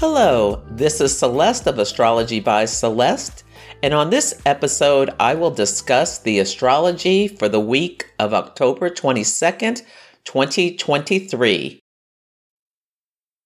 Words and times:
Hello, 0.00 0.62
this 0.70 0.98
is 1.02 1.18
Celeste 1.18 1.66
of 1.66 1.78
Astrology 1.78 2.40
by 2.40 2.64
Celeste, 2.64 3.44
and 3.82 3.92
on 3.92 4.08
this 4.08 4.32
episode, 4.46 5.10
I 5.20 5.34
will 5.34 5.50
discuss 5.50 6.16
the 6.16 6.38
astrology 6.38 7.28
for 7.28 7.50
the 7.50 7.60
week 7.60 8.06
of 8.18 8.32
October 8.32 8.88
22nd, 8.88 9.82
2023. 10.24 11.80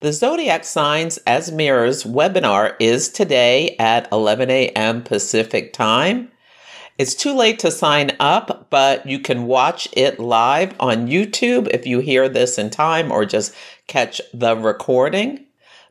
The 0.00 0.12
Zodiac 0.12 0.62
Signs 0.62 1.18
as 1.26 1.50
Mirrors 1.50 2.04
webinar 2.04 2.76
is 2.78 3.08
today 3.08 3.74
at 3.80 4.06
11 4.12 4.48
a.m. 4.48 5.02
Pacific 5.02 5.72
Time. 5.72 6.30
It's 6.98 7.16
too 7.16 7.34
late 7.34 7.58
to 7.58 7.72
sign 7.72 8.12
up, 8.20 8.68
but 8.70 9.04
you 9.04 9.18
can 9.18 9.48
watch 9.48 9.88
it 9.92 10.20
live 10.20 10.72
on 10.78 11.08
YouTube 11.08 11.66
if 11.72 11.84
you 11.84 11.98
hear 11.98 12.28
this 12.28 12.58
in 12.58 12.70
time 12.70 13.10
or 13.10 13.24
just 13.24 13.52
catch 13.88 14.20
the 14.32 14.56
recording. 14.56 15.43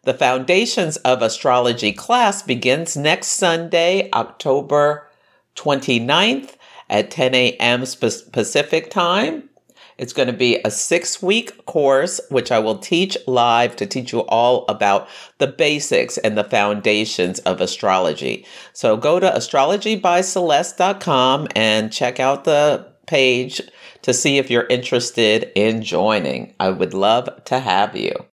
The 0.05 0.13
Foundations 0.13 0.97
of 0.97 1.21
Astrology 1.21 1.93
class 1.93 2.41
begins 2.41 2.97
next 2.97 3.27
Sunday, 3.27 4.09
October 4.13 5.09
29th 5.55 6.57
at 6.89 7.09
10 7.09 7.33
a.m. 7.33 7.79
Pacific 7.79 8.89
time. 8.89 9.47
It's 9.97 10.11
going 10.11 10.27
to 10.27 10.33
be 10.33 10.59
a 10.65 10.71
six 10.71 11.21
week 11.21 11.65
course, 11.65 12.19
which 12.29 12.51
I 12.51 12.59
will 12.59 12.79
teach 12.79 13.17
live 13.27 13.77
to 13.77 13.85
teach 13.85 14.11
you 14.11 14.23
all 14.23 14.65
about 14.67 15.07
the 15.37 15.47
basics 15.47 16.17
and 16.17 16.38
the 16.38 16.43
foundations 16.43 17.39
of 17.39 17.61
astrology. 17.61 18.45
So 18.73 18.97
go 18.97 19.21
to 19.21 19.29
astrologybyceleste.com 19.29 21.47
and 21.55 21.93
check 21.93 22.19
out 22.19 22.43
the 22.43 22.91
page 23.07 23.61
to 24.01 24.13
see 24.13 24.38
if 24.38 24.49
you're 24.49 24.67
interested 24.67 25.49
in 25.55 25.81
joining. 25.81 26.55
I 26.59 26.71
would 26.71 26.93
love 26.93 27.45
to 27.45 27.61
have 27.61 27.95
you. 27.95 28.25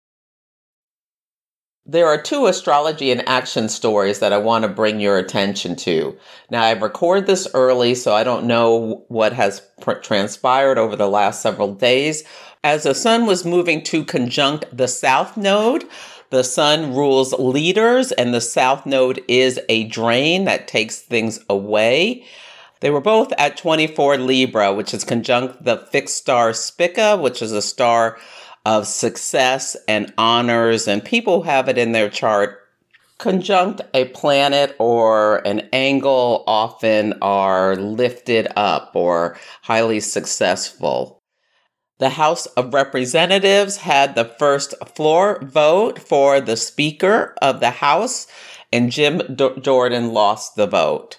There 1.91 2.07
are 2.07 2.21
two 2.21 2.45
astrology 2.49 3.11
and 3.11 3.27
action 3.27 3.71
stories 3.71 4.19
that 4.19 4.31
I 4.31 4.37
want 4.37 4.65
to 4.65 4.69
bring 4.69 5.01
your 5.01 5.17
attention 5.17 5.75
to. 5.77 6.19
Now, 6.51 6.63
I 6.63 6.73
record 6.73 7.27
this 7.27 7.49
early, 7.55 7.95
so 7.95 8.15
I 8.15 8.25
don't 8.25 8.45
know 8.45 9.05
what 9.09 9.33
has 9.33 9.63
pr- 9.81 9.93
transpired 9.93 10.77
over 10.77 10.97
the 10.97 11.09
last 11.09 11.41
several 11.41 11.73
days. 11.73 12.25
As 12.63 12.83
the 12.83 12.95
sun 12.95 13.25
was 13.25 13.47
moving 13.47 13.83
to 13.85 14.05
conjunct 14.05 14.67
the 14.71 14.87
south 14.87 15.39
node, 15.39 15.89
the 16.29 16.45
sun 16.45 16.95
rules 16.95 17.33
leaders, 17.33 18.13
and 18.13 18.35
the 18.35 18.43
south 18.43 18.85
node 18.85 19.23
is 19.27 19.59
a 19.71 19.85
drain 19.85 20.45
that 20.45 20.69
takes 20.69 20.99
things 20.99 21.41
away. 21.49 22.23
They 22.81 22.91
were 22.91 23.01
both 23.01 23.33
at 23.39 23.57
24 23.57 24.19
Libra, 24.19 24.75
which 24.75 24.93
is 24.93 25.05
conjunct 25.05 25.65
the 25.65 25.79
fixed 25.79 26.19
star 26.19 26.53
Spica, 26.53 27.17
which 27.17 27.41
is 27.41 27.53
a 27.53 27.63
star 27.63 28.19
of 28.65 28.87
success 28.87 29.77
and 29.87 30.13
honors, 30.19 30.89
and 30.89 31.05
people 31.05 31.43
have 31.43 31.69
it 31.69 31.79
in 31.79 31.93
their 31.93 32.11
chart. 32.11 32.61
Conjunct 33.19 33.81
a 33.95 34.05
planet 34.07 34.77
or 34.79 35.39
an 35.47 35.69
angle 35.73 36.45
often 36.47 37.15
are 37.21 37.75
lifted 37.75 38.47
up 38.55 38.93
or 38.95 39.37
highly 39.63 40.01
successful. 40.01 41.19
The 41.99 42.11
House 42.11 42.47
of 42.47 42.73
Representatives 42.73 43.79
had 43.79 44.15
the 44.15 44.25
first 44.25 44.73
floor 44.95 45.41
vote 45.43 45.99
for 45.99 46.41
the 46.41 46.57
Speaker 46.57 47.35
of 47.43 47.59
the 47.59 47.71
House, 47.71 48.29
and 48.73 48.93
Jim 48.93 49.21
D- 49.35 49.51
Jordan 49.61 50.13
lost 50.13 50.55
the 50.55 50.69
vote. 50.69 51.19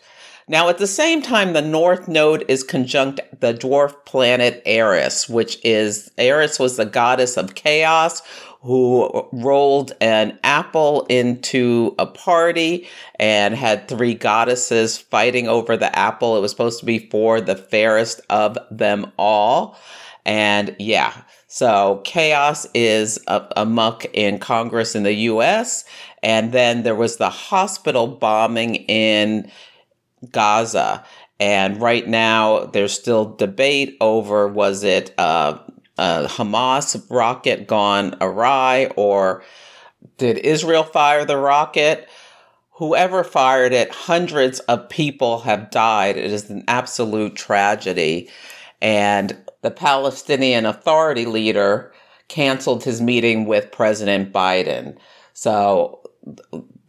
Now, 0.50 0.68
at 0.68 0.80
the 0.80 0.88
same 0.88 1.22
time, 1.22 1.54
the 1.54 1.62
North 1.62 2.08
Node 2.08 2.44
is 2.48 2.64
conjunct 2.64 3.22
the 3.40 3.54
dwarf 3.54 3.94
planet 4.06 4.64
Eris, 4.66 5.30
which 5.30 5.64
is 5.64 6.10
Eris 6.18 6.58
was 6.58 6.76
the 6.76 6.88
goddess 6.88 7.38
of 7.38 7.54
chaos 7.54 8.24
who 8.62 9.30
rolled 9.32 9.94
an 10.02 10.40
apple 10.44 11.06
into 11.06 11.94
a 12.00 12.08
party 12.08 12.88
and 13.20 13.54
had 13.54 13.88
three 13.88 14.16
goddesses 14.16 14.98
fighting 14.98 15.48
over 15.48 15.78
the 15.78 15.96
apple. 15.98 16.36
It 16.36 16.42
was 16.42 16.50
supposed 16.50 16.80
to 16.80 16.86
be 16.86 16.98
for 16.98 17.40
the 17.40 17.56
fairest 17.56 18.20
of 18.31 18.58
them 18.72 19.12
all. 19.20 19.78
And 20.26 20.76
yeah, 20.80 21.14
so 21.46 22.02
chaos 22.06 22.66
is 22.74 23.20
amuck 23.28 24.06
in 24.14 24.40
Congress 24.40 24.96
in 24.96 25.04
the 25.04 25.14
US. 25.14 25.86
And 26.24 26.52
then 26.52 26.81
there 26.81 26.96
was 26.96 27.18
the 27.18 27.30
hospital 27.30 28.08
bombing 28.08 28.76
in 28.76 29.52
Gaza. 30.31 31.03
And 31.40 31.81
right 31.81 32.07
now, 32.07 32.66
there's 32.66 32.94
still 32.94 33.35
debate 33.35 33.97
over 34.02 34.47
was 34.47 34.84
it 34.84 35.13
a 35.18 35.59
Hamas 35.97 37.06
rocket 37.09 37.68
gone 37.68 38.16
awry 38.22 38.91
or 38.96 39.44
did 40.18 40.38
Israel 40.40 40.84
fire 40.84 41.25
the 41.25 41.38
rocket? 41.38 42.09
Whoever 42.72 43.24
fired 43.24 43.74
it, 43.74 43.91
hundreds 43.91 44.59
of 44.62 44.88
people 44.90 45.40
have 45.40 45.69
died. 45.72 46.18
It 46.18 46.31
is 46.31 46.50
an 46.50 46.63
absolute 46.68 47.36
tragedy. 47.36 48.30
And 48.81 49.38
the 49.62 49.72
Palestinian 49.72 50.66
Authority 50.66 51.25
leader 51.25 51.91
canceled 52.30 52.84
his 52.84 53.01
meeting 53.01 53.46
with 53.46 53.72
President 53.72 54.31
Biden. 54.31 54.97
So 55.34 56.01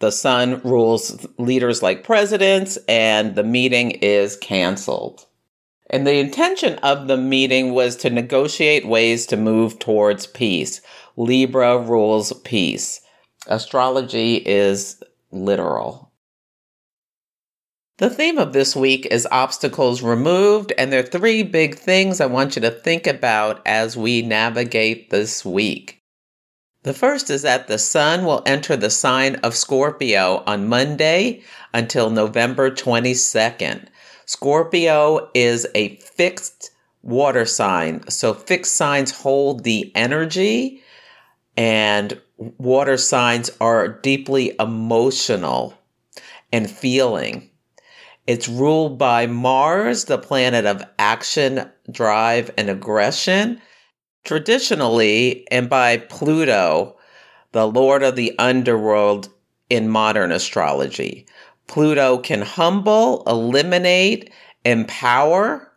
the 0.00 0.10
sun 0.10 0.60
rules 0.64 1.26
leaders 1.38 1.82
like 1.82 2.04
presidents, 2.04 2.78
and 2.88 3.34
the 3.34 3.44
meeting 3.44 3.92
is 3.92 4.36
canceled. 4.36 5.26
And 5.90 6.06
the 6.06 6.18
intention 6.18 6.78
of 6.78 7.06
the 7.06 7.16
meeting 7.16 7.72
was 7.72 7.96
to 7.96 8.10
negotiate 8.10 8.86
ways 8.86 9.26
to 9.26 9.36
move 9.36 9.78
towards 9.78 10.26
peace. 10.26 10.80
Libra 11.16 11.78
rules 11.78 12.32
peace. 12.44 13.00
Astrology 13.46 14.36
is 14.36 15.02
literal. 15.30 16.12
The 17.98 18.08
theme 18.08 18.38
of 18.38 18.54
this 18.54 18.74
week 18.74 19.04
is 19.04 19.28
obstacles 19.30 20.00
removed, 20.00 20.72
and 20.78 20.90
there 20.90 21.00
are 21.00 21.06
three 21.06 21.42
big 21.42 21.74
things 21.74 22.20
I 22.20 22.26
want 22.26 22.56
you 22.56 22.62
to 22.62 22.70
think 22.70 23.06
about 23.06 23.60
as 23.66 23.96
we 23.96 24.22
navigate 24.22 25.10
this 25.10 25.44
week. 25.44 25.99
The 26.82 26.94
first 26.94 27.28
is 27.28 27.42
that 27.42 27.68
the 27.68 27.76
sun 27.76 28.24
will 28.24 28.42
enter 28.46 28.74
the 28.74 28.88
sign 28.88 29.34
of 29.36 29.54
Scorpio 29.54 30.42
on 30.46 30.66
Monday 30.66 31.42
until 31.74 32.08
November 32.08 32.70
22nd. 32.70 33.88
Scorpio 34.24 35.30
is 35.34 35.66
a 35.74 35.96
fixed 35.96 36.70
water 37.02 37.44
sign, 37.44 38.08
so 38.08 38.32
fixed 38.32 38.76
signs 38.76 39.10
hold 39.10 39.62
the 39.64 39.92
energy, 39.94 40.82
and 41.54 42.18
water 42.38 42.96
signs 42.96 43.50
are 43.60 43.86
deeply 43.86 44.56
emotional 44.58 45.74
and 46.50 46.70
feeling. 46.70 47.50
It's 48.26 48.48
ruled 48.48 48.96
by 48.96 49.26
Mars, 49.26 50.06
the 50.06 50.18
planet 50.18 50.64
of 50.64 50.82
action, 50.98 51.70
drive, 51.90 52.50
and 52.56 52.70
aggression 52.70 53.60
Traditionally, 54.24 55.46
and 55.50 55.68
by 55.68 55.96
Pluto, 55.96 56.96
the 57.52 57.66
lord 57.66 58.02
of 58.02 58.16
the 58.16 58.32
underworld 58.38 59.28
in 59.68 59.88
modern 59.88 60.32
astrology. 60.32 61.26
Pluto 61.66 62.18
can 62.18 62.42
humble, 62.42 63.22
eliminate, 63.26 64.30
empower. 64.64 65.72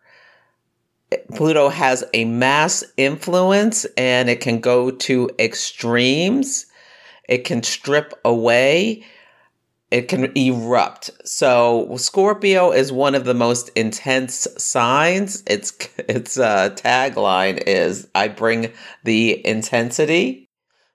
Pluto 1.36 1.70
has 1.70 2.04
a 2.14 2.26
mass 2.26 2.84
influence 2.98 3.86
and 3.98 4.30
it 4.30 4.42
can 4.42 4.60
go 4.60 4.90
to 4.90 5.30
extremes. 5.40 6.66
It 7.30 7.46
can 7.46 7.62
strip 7.64 8.14
away 8.26 9.06
it 9.94 10.08
can 10.08 10.36
erupt. 10.36 11.12
So 11.24 11.96
Scorpio 11.98 12.72
is 12.72 12.92
one 12.92 13.14
of 13.14 13.26
the 13.26 13.36
most 13.36 13.70
intense 13.76 14.48
signs. 14.58 15.44
Its 15.46 15.72
its 16.10 16.38
uh, 16.38 16.72
tagline 16.72 17.62
is 17.68 18.08
"I 18.16 18.28
bring 18.28 18.74
the 19.04 19.46
intensity." 19.46 20.50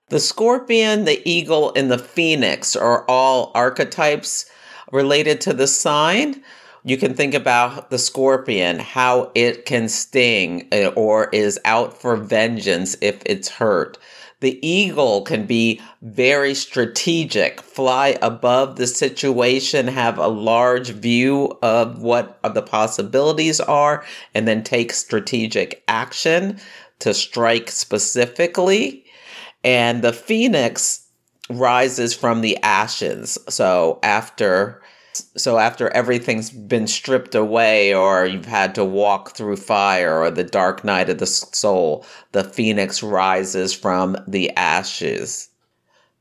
The 0.09 0.19
scorpion, 0.19 1.05
the 1.05 1.21
eagle, 1.23 1.71
and 1.75 1.89
the 1.89 1.99
phoenix 1.99 2.75
are 2.75 3.05
all 3.07 3.51
archetypes 3.53 4.49
related 4.91 5.39
to 5.41 5.53
the 5.53 5.67
sign. 5.67 6.43
You 6.83 6.97
can 6.97 7.13
think 7.13 7.35
about 7.35 7.91
the 7.91 7.99
scorpion, 7.99 8.79
how 8.79 9.31
it 9.35 9.65
can 9.65 9.87
sting 9.87 10.67
uh, 10.73 10.87
or 10.95 11.29
is 11.29 11.59
out 11.63 12.01
for 12.01 12.15
vengeance 12.15 12.97
if 13.01 13.21
it's 13.25 13.49
hurt. 13.49 13.99
The 14.41 14.65
eagle 14.65 15.23
can 15.23 15.45
be 15.45 15.81
very 16.01 16.53
strategic, 16.53 17.61
fly 17.61 18.17
above 18.21 18.77
the 18.77 18.87
situation, 18.87 19.87
have 19.87 20.17
a 20.17 20.27
large 20.27 20.91
view 20.91 21.57
of 21.61 22.01
what 22.01 22.39
the 22.53 22.61
possibilities 22.61 23.59
are, 23.59 24.05
and 24.33 24.47
then 24.47 24.63
take 24.63 24.93
strategic 24.93 25.83
action 25.87 26.59
to 26.99 27.13
strike 27.13 27.69
specifically. 27.69 29.05
And 29.63 30.01
the 30.01 30.13
phoenix 30.13 31.05
rises 31.49 32.13
from 32.13 32.41
the 32.41 32.57
ashes. 32.63 33.37
So 33.49 33.99
after 34.03 34.81
so 35.37 35.57
after 35.57 35.89
everything's 35.89 36.49
been 36.49 36.87
stripped 36.87 37.35
away 37.35 37.93
or 37.93 38.25
you've 38.25 38.45
had 38.45 38.75
to 38.75 38.85
walk 38.85 39.35
through 39.35 39.57
fire 39.57 40.21
or 40.21 40.31
the 40.31 40.43
dark 40.43 40.83
night 40.83 41.09
of 41.09 41.17
the 41.19 41.27
soul, 41.27 42.05
the 42.31 42.43
phoenix 42.43 43.03
rises 43.03 43.73
from 43.73 44.17
the 44.27 44.49
ashes. 44.55 45.49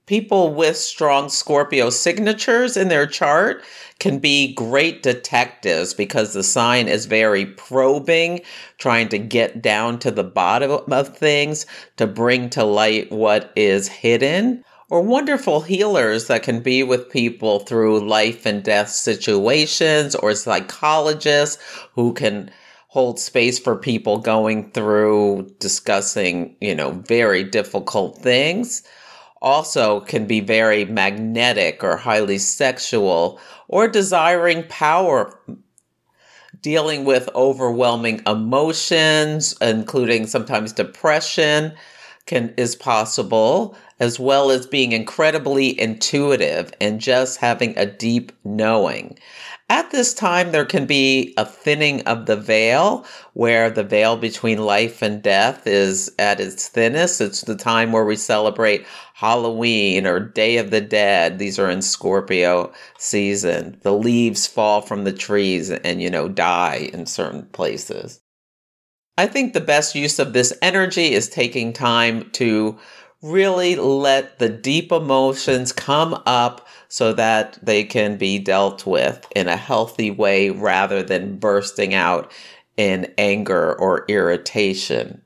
People 0.07 0.55
with 0.55 0.79
strong 0.79 1.29
Scorpio 1.29 1.91
signatures 1.91 2.79
in 2.79 2.89
their 2.89 3.07
chart 3.07 3.63
can 3.99 4.19
be 4.19 4.55
great 4.55 5.03
detectives 5.03 5.93
because 5.93 6.33
the 6.33 6.43
sign 6.43 6.89
is 6.89 7.05
very 7.05 7.45
probing, 7.45 8.41
trying 8.79 9.11
to 9.11 9.19
get 9.19 9.61
down 9.61 9.99
to 9.99 10.11
the 10.11 10.25
bottom 10.25 10.81
of 10.91 11.17
things 11.17 11.67
to 11.99 12.07
bring 12.07 12.49
to 12.51 12.65
light 12.65 13.13
what 13.13 13.53
is 13.55 13.89
hidden 13.89 14.65
or 14.91 15.03
wonderful 15.03 15.61
healers 15.61 16.29
that 16.29 16.43
can 16.43 16.61
be 16.61 16.83
with 16.83 17.11
people 17.11 17.61
through 17.61 18.01
life 18.01 18.47
and 18.47 18.63
death 18.63 18.89
situations, 18.89 20.15
or 20.15 20.35
psychologists 20.35 21.63
who 21.95 22.13
can 22.15 22.51
hold 22.89 23.19
space 23.19 23.59
for 23.59 23.77
people 23.77 24.19
going 24.19 24.71
through 24.71 25.47
discussing, 25.59 26.57
you 26.61 26.75
know, 26.75 26.91
very 27.07 27.45
difficult 27.45 28.19
things. 28.19 28.83
Also, 29.43 30.01
can 30.01 30.27
be 30.27 30.41
very 30.41 30.85
magnetic 30.87 31.85
or 31.85 31.97
highly 31.97 32.39
sexual 32.39 33.39
or 33.69 33.87
desiring 33.87 34.65
power 34.69 35.39
dealing 36.61 37.05
with 37.05 37.29
overwhelming 37.35 38.21
emotions, 38.27 39.55
including 39.61 40.27
sometimes 40.27 40.73
depression, 40.73 41.73
can 42.27 42.53
is 42.57 42.75
possible 42.75 43.77
as 44.01 44.19
well 44.19 44.51
as 44.51 44.67
being 44.67 44.93
incredibly 44.93 45.79
intuitive 45.81 46.73
and 46.81 47.01
just 47.01 47.39
having 47.39 47.77
a 47.77 47.87
deep 47.87 48.33
knowing. 48.45 49.19
At 49.71 49.91
this 49.91 50.15
time, 50.15 50.51
there 50.51 50.65
can 50.65 50.87
be 50.87 51.35
a 51.37 51.45
thinning 51.45 52.01
of 52.03 52.25
the 52.25 52.37
veil 52.37 53.05
where 53.35 53.69
the 53.69 53.83
veil 53.83 54.17
between 54.17 54.65
life 54.65 55.03
and 55.03 55.21
death 55.21 55.67
is 55.67 56.11
at 56.19 56.41
its 56.41 56.69
thinnest. 56.69 57.21
It's 57.21 57.43
the 57.43 57.57
time 57.57 57.93
where 57.93 58.07
we 58.07 58.17
celebrate 58.17 58.87
Halloween 59.13 60.07
or 60.07 60.21
Day 60.21 60.57
of 60.57 60.71
the 60.71 60.81
Dead. 60.81 61.39
These 61.39 61.59
are 61.59 61.69
in 61.69 61.83
Scorpio 61.83 62.73
season. 62.97 63.79
The 63.83 63.93
leaves 63.93 64.47
fall 64.47 64.81
from 64.81 65.05
the 65.05 65.13
trees 65.13 65.71
and, 65.71 66.01
you 66.01 66.09
know, 66.09 66.29
die 66.29 66.89
in 66.95 67.05
certain 67.05 67.45
places. 67.47 68.23
I 69.19 69.27
think 69.27 69.53
the 69.53 69.61
best 69.61 69.95
use 69.95 70.19
of 70.19 70.33
this 70.33 70.57
energy 70.63 71.13
is 71.13 71.29
taking 71.29 71.75
time 71.75 72.31
to 72.31 72.79
really 73.23 73.77
let 73.77 74.39
the 74.39 74.49
deep 74.49 74.93
emotions 74.93 75.73
come 75.73 76.21
up 76.27 76.67
so 76.89 77.13
that 77.13 77.59
they 77.63 77.85
can 77.85 78.17
be 78.17 78.39
dealt 78.39 78.87
with 78.87 79.27
in 79.35 79.49
a 79.49 79.57
healthy 79.57 80.11
way 80.11 80.51
rather 80.51 81.03
than 81.03 81.37
bursting 81.39 81.95
out 81.95 82.31
in 82.77 83.13
anger 83.19 83.75
or 83.75 84.05
irritation. 84.09 85.23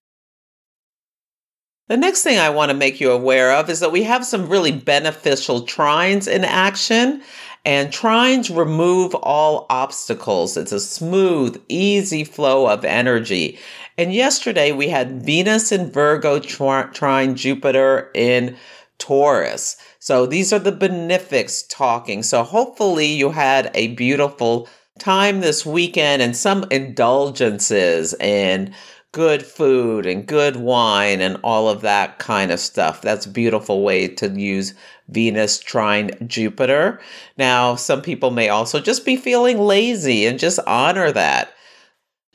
The 1.89 1.97
next 1.99 2.23
thing 2.23 2.39
I 2.39 2.49
want 2.49 2.71
to 2.71 2.77
make 2.77 3.01
you 3.01 3.11
aware 3.11 3.53
of 3.53 3.69
is 3.69 3.81
that 3.81 3.93
we 3.93 4.05
have 4.05 4.25
some 4.25 4.49
really 4.49 4.73
beneficial 4.73 5.67
trines 5.67 6.27
in 6.27 6.45
action. 6.45 7.23
And 7.65 7.91
trines 7.91 8.55
remove 8.57 9.15
all 9.15 9.67
obstacles. 9.71 10.57
It's 10.57 10.73
a 10.73 10.81
smooth, 10.81 11.63
easy 11.69 12.25
flow 12.25 12.67
of 12.67 12.85
energy. 12.85 13.59
And 13.99 14.13
yesterday 14.13 14.73
we 14.73 14.89
had 14.89 15.23
Venus 15.23 15.71
in 15.71 15.91
Virgo 15.91 16.39
trine 16.39 17.35
Jupiter 17.35 18.11
in 18.15 18.57
Taurus. 18.99 19.77
So 19.99 20.27
these 20.27 20.53
are 20.53 20.59
the 20.59 20.73
benefics 20.73 21.63
talking. 21.63 22.23
So 22.23 22.43
hopefully 22.43 23.07
you 23.07 23.31
had 23.31 23.71
a 23.75 23.89
beautiful 23.89 24.69
time 24.99 25.41
this 25.41 25.67
weekend 25.67 26.23
and 26.23 26.37
some 26.37 26.65
indulgences 26.71 28.15
and 28.15 28.73
good 29.13 29.45
food 29.45 30.07
and 30.07 30.27
good 30.27 30.57
wine 30.57 31.21
and 31.21 31.39
all 31.45 31.69
of 31.69 31.83
that 31.83 32.19
kind 32.19 32.51
of 32.51 32.59
stuff. 32.59 33.03
That's 33.03 33.27
a 33.27 33.31
beautiful 33.31 33.83
way 33.83 34.09
to 34.09 34.29
use 34.29 34.73
Venus 35.09 35.59
trine 35.59 36.13
Jupiter. 36.27 36.99
Now, 37.37 37.75
some 37.75 38.01
people 38.01 38.31
may 38.31 38.49
also 38.49 38.81
just 38.81 39.05
be 39.05 39.17
feeling 39.17 39.59
lazy 39.59 40.25
and 40.27 40.39
just 40.39 40.59
honor 40.67 41.13
that. 41.13 41.53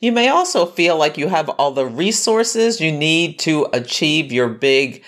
You 0.00 0.12
may 0.12 0.28
also 0.28 0.64
feel 0.64 0.96
like 0.96 1.18
you 1.18 1.28
have 1.28 1.48
all 1.48 1.72
the 1.72 1.86
resources 1.86 2.80
you 2.80 2.92
need 2.92 3.38
to 3.40 3.66
achieve 3.72 4.30
your 4.32 4.48
big 4.48 5.02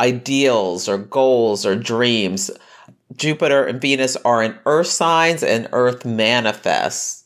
ideals 0.00 0.88
or 0.88 0.98
goals 0.98 1.64
or 1.64 1.74
dreams. 1.76 2.50
Jupiter 3.16 3.64
and 3.64 3.80
Venus 3.80 4.16
are 4.16 4.42
in 4.42 4.58
earth 4.66 4.88
signs 4.88 5.42
and 5.42 5.68
earth 5.72 6.04
manifests. 6.04 7.17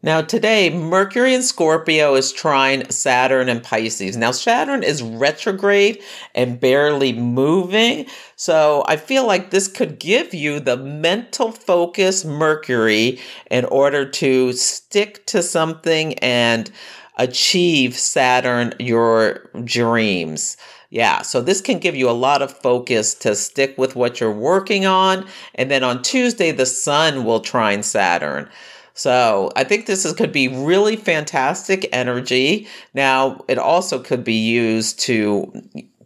Now, 0.00 0.22
today, 0.22 0.70
Mercury 0.70 1.34
in 1.34 1.42
Scorpio 1.42 2.14
is 2.14 2.30
trine 2.30 2.88
Saturn 2.88 3.48
and 3.48 3.64
Pisces. 3.64 4.16
Now, 4.16 4.30
Saturn 4.30 4.84
is 4.84 5.02
retrograde 5.02 6.00
and 6.36 6.60
barely 6.60 7.12
moving. 7.12 8.06
So, 8.36 8.84
I 8.86 8.96
feel 8.96 9.26
like 9.26 9.50
this 9.50 9.66
could 9.66 9.98
give 9.98 10.32
you 10.32 10.60
the 10.60 10.76
mental 10.76 11.50
focus, 11.50 12.24
Mercury, 12.24 13.18
in 13.50 13.64
order 13.64 14.08
to 14.08 14.52
stick 14.52 15.26
to 15.26 15.42
something 15.42 16.14
and 16.20 16.70
achieve 17.16 17.96
Saturn 17.96 18.74
your 18.78 19.50
dreams. 19.64 20.56
Yeah, 20.90 21.22
so 21.22 21.40
this 21.40 21.60
can 21.60 21.80
give 21.80 21.96
you 21.96 22.08
a 22.08 22.12
lot 22.12 22.40
of 22.40 22.56
focus 22.56 23.14
to 23.16 23.34
stick 23.34 23.76
with 23.76 23.96
what 23.96 24.20
you're 24.20 24.30
working 24.30 24.86
on. 24.86 25.26
And 25.56 25.72
then 25.72 25.82
on 25.82 26.02
Tuesday, 26.02 26.52
the 26.52 26.66
sun 26.66 27.24
will 27.24 27.40
trine 27.40 27.82
Saturn. 27.82 28.48
So 28.98 29.52
I 29.54 29.62
think 29.62 29.86
this 29.86 30.04
is, 30.04 30.12
could 30.12 30.32
be 30.32 30.48
really 30.48 30.96
fantastic 30.96 31.88
energy. 31.92 32.66
Now, 32.94 33.44
it 33.46 33.56
also 33.56 34.00
could 34.00 34.24
be 34.24 34.34
used 34.34 34.98
to 35.00 35.52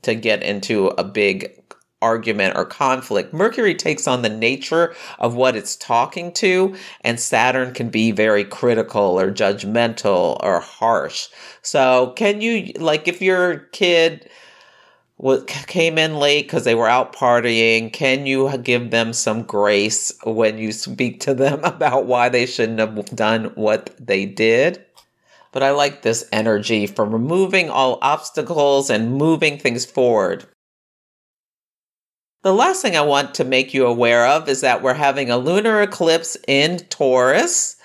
to 0.02 0.14
get 0.14 0.42
into 0.42 0.88
a 0.88 1.04
big 1.04 1.58
argument 2.02 2.54
or 2.54 2.66
conflict. 2.66 3.32
Mercury 3.32 3.75
takes 3.75 4.06
on 4.06 4.20
the 4.20 4.28
nature 4.28 4.94
of 5.20 5.34
what 5.34 5.56
it's 5.56 5.75
talking 5.76 6.32
to, 6.32 6.76
and 7.00 7.18
Saturn 7.18 7.72
can 7.72 7.88
be 7.88 8.11
very 8.11 8.44
critical 8.44 9.18
or 9.18 9.32
judgmental 9.32 10.38
or 10.42 10.61
harsh. 10.61 11.28
So, 11.62 12.12
can 12.16 12.42
you, 12.42 12.72
like, 12.76 13.08
if 13.08 13.22
your 13.22 13.58
kid 13.72 14.28
came 15.66 15.99
in 15.99 16.16
late 16.16 16.47
because 16.47 16.64
they 16.64 16.75
were 16.75 16.88
out 16.88 17.14
partying. 17.14 17.92
Can 17.92 18.26
you 18.26 18.57
give 18.59 18.90
them 18.90 19.12
some 19.12 19.42
grace 19.42 20.12
when 20.25 20.59
you 20.59 20.73
speak 20.73 21.21
to 21.21 21.35
them 21.35 21.61
about 21.64 22.07
why 22.07 22.28
they 22.28 22.47
shouldn't 22.47 22.78
have 22.78 23.04
done 23.14 23.52
what 23.54 23.95
they 23.99 24.26
did? 24.26 24.85
But 25.52 25.62
i 25.62 25.71
like 25.71 26.00
this 26.00 26.26
energy 26.33 26.87
for 26.87 27.04
removing 27.04 27.69
all 27.69 27.99
obstacles 28.00 28.88
and 28.88 29.14
moving 29.14 29.59
things 29.59 29.85
forward. 29.85 30.47
The 32.42 32.54
last 32.54 32.83
thing 32.83 32.97
i 32.97 33.02
want 33.02 33.35
to 33.35 33.45
make 33.45 33.75
you 33.75 33.87
aware 33.87 34.26
of 34.26 34.49
is 34.49 34.62
that 34.62 34.83
we're 34.83 34.95
having 34.95 35.31
a 35.31 35.37
lunar 35.37 35.83
eclipse 35.83 36.37
in 36.49 36.78
taurus 36.88 37.76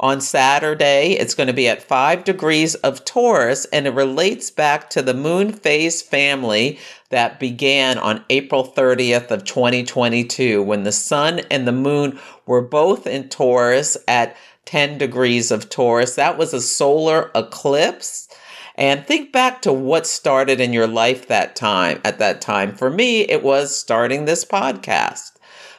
on 0.00 0.20
Saturday, 0.20 1.12
it's 1.12 1.34
going 1.34 1.46
to 1.46 1.52
be 1.52 1.68
at 1.68 1.82
5 1.82 2.24
degrees 2.24 2.74
of 2.76 3.04
Taurus, 3.04 3.64
and 3.66 3.86
it 3.86 3.94
relates 3.94 4.50
back 4.50 4.90
to 4.90 5.02
the 5.02 5.14
moon 5.14 5.52
phase 5.52 6.02
family 6.02 6.78
that 7.10 7.38
began 7.38 7.96
on 7.98 8.24
April 8.28 8.66
30th 8.66 9.30
of 9.30 9.44
2022 9.44 10.62
when 10.62 10.82
the 10.82 10.90
sun 10.90 11.40
and 11.50 11.66
the 11.66 11.72
moon 11.72 12.18
were 12.44 12.62
both 12.62 13.06
in 13.06 13.28
Taurus 13.28 13.96
at 14.08 14.36
10 14.64 14.98
degrees 14.98 15.52
of 15.52 15.70
Taurus. 15.70 16.16
That 16.16 16.38
was 16.38 16.52
a 16.52 16.60
solar 16.60 17.30
eclipse. 17.34 18.28
And 18.76 19.06
think 19.06 19.30
back 19.30 19.62
to 19.62 19.72
what 19.72 20.06
started 20.06 20.60
in 20.60 20.72
your 20.72 20.88
life 20.88 21.28
that 21.28 21.54
time 21.54 22.00
at 22.04 22.18
that 22.18 22.40
time. 22.40 22.74
For 22.74 22.90
me, 22.90 23.20
it 23.20 23.44
was 23.44 23.78
starting 23.78 24.24
this 24.24 24.44
podcast. 24.44 25.30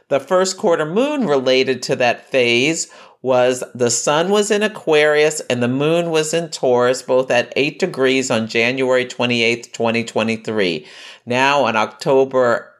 The 0.07 0.19
first 0.19 0.57
quarter 0.57 0.85
moon 0.85 1.27
related 1.27 1.81
to 1.83 1.95
that 1.97 2.29
phase 2.29 2.89
was 3.25 3.63
the 3.73 3.89
sun 3.89 4.29
was 4.29 4.51
in 4.51 4.61
Aquarius 4.61 5.39
and 5.49 5.63
the 5.63 5.67
moon 5.67 6.11
was 6.11 6.31
in 6.31 6.47
Taurus, 6.47 7.01
both 7.01 7.31
at 7.31 7.51
8 7.55 7.79
degrees 7.79 8.29
on 8.29 8.47
January 8.47 9.03
28th, 9.03 9.71
2023. 9.71 10.85
Now, 11.25 11.63
on 11.63 11.75
October 11.75 12.71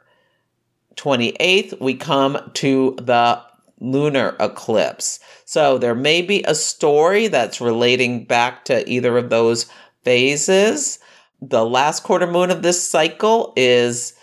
28th, 0.97 1.81
we 1.81 1.95
come 1.95 2.37
to 2.53 2.95
the 3.01 3.41
lunar 3.79 4.35
eclipse. 4.39 5.19
So, 5.45 5.79
there 5.79 5.95
may 5.95 6.21
be 6.21 6.43
a 6.43 6.53
story 6.53 7.27
that's 7.27 7.59
relating 7.59 8.25
back 8.25 8.65
to 8.65 8.87
either 8.87 9.17
of 9.17 9.31
those 9.31 9.65
phases. 10.03 10.99
the 11.41 11.65
last 11.65 12.03
quarter 12.03 12.27
moon 12.27 12.51
of 12.51 12.61
this 12.61 12.87
cycle 12.87 13.51
is 13.55 14.14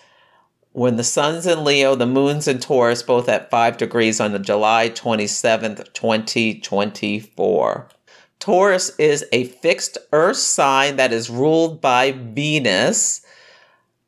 when 0.73 0.97
the 0.97 1.05
sun's 1.05 1.47
in 1.47 1.64
Leo, 1.64 1.95
the 1.95 2.07
moon's 2.07 2.49
in 2.49 2.59
Taurus, 2.59 3.02
both 3.02 3.29
at 3.29 3.50
5 3.50 3.76
degrees 3.76 4.21
on 4.21 4.33
the 4.33 4.38
July 4.38 4.88
27th, 4.88 5.93
2024. 5.93 7.88
Taurus 8.38 8.91
is 8.99 9.25
a 9.33 9.45
fixed 9.45 9.99
earth 10.12 10.38
sign 10.38 10.97
that 10.97 11.12
is 11.12 11.31
ruled 11.31 11.81
by 11.81 12.12
Venus. 12.12 13.25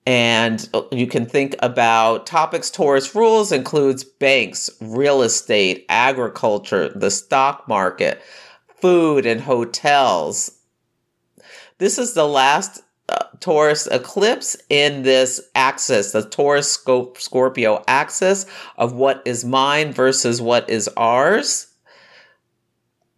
And 0.07 0.69
you 0.91 1.07
can 1.07 1.27
think 1.27 1.55
about 1.61 2.27
topics 2.27 2.71
Taurus 2.71 3.15
rules 3.15 3.53
includes 3.53 4.05
banks, 4.05 4.69
real 4.81 5.23
estate, 5.23 5.87
agriculture, 5.89 6.89
the 6.89 7.11
stock 7.11 7.69
market, 7.69 8.21
food 8.81 9.25
and 9.25 9.41
hotels. 9.43 10.51
This 11.79 11.99
is 11.99 12.15
the 12.15 12.27
last 12.27 12.83
Taurus 13.41 13.87
eclipse 13.89 14.57
in 14.71 15.03
this 15.03 15.41
axis, 15.55 16.13
the 16.13 16.23
Taurus 16.23 16.73
Scorpio 16.73 17.85
axis 17.87 18.47
of 18.79 18.95
what 18.95 19.23
is 19.27 19.45
mine 19.45 19.93
versus 19.93 20.41
what 20.41 20.69
is 20.71 20.89
ours. 20.97 21.69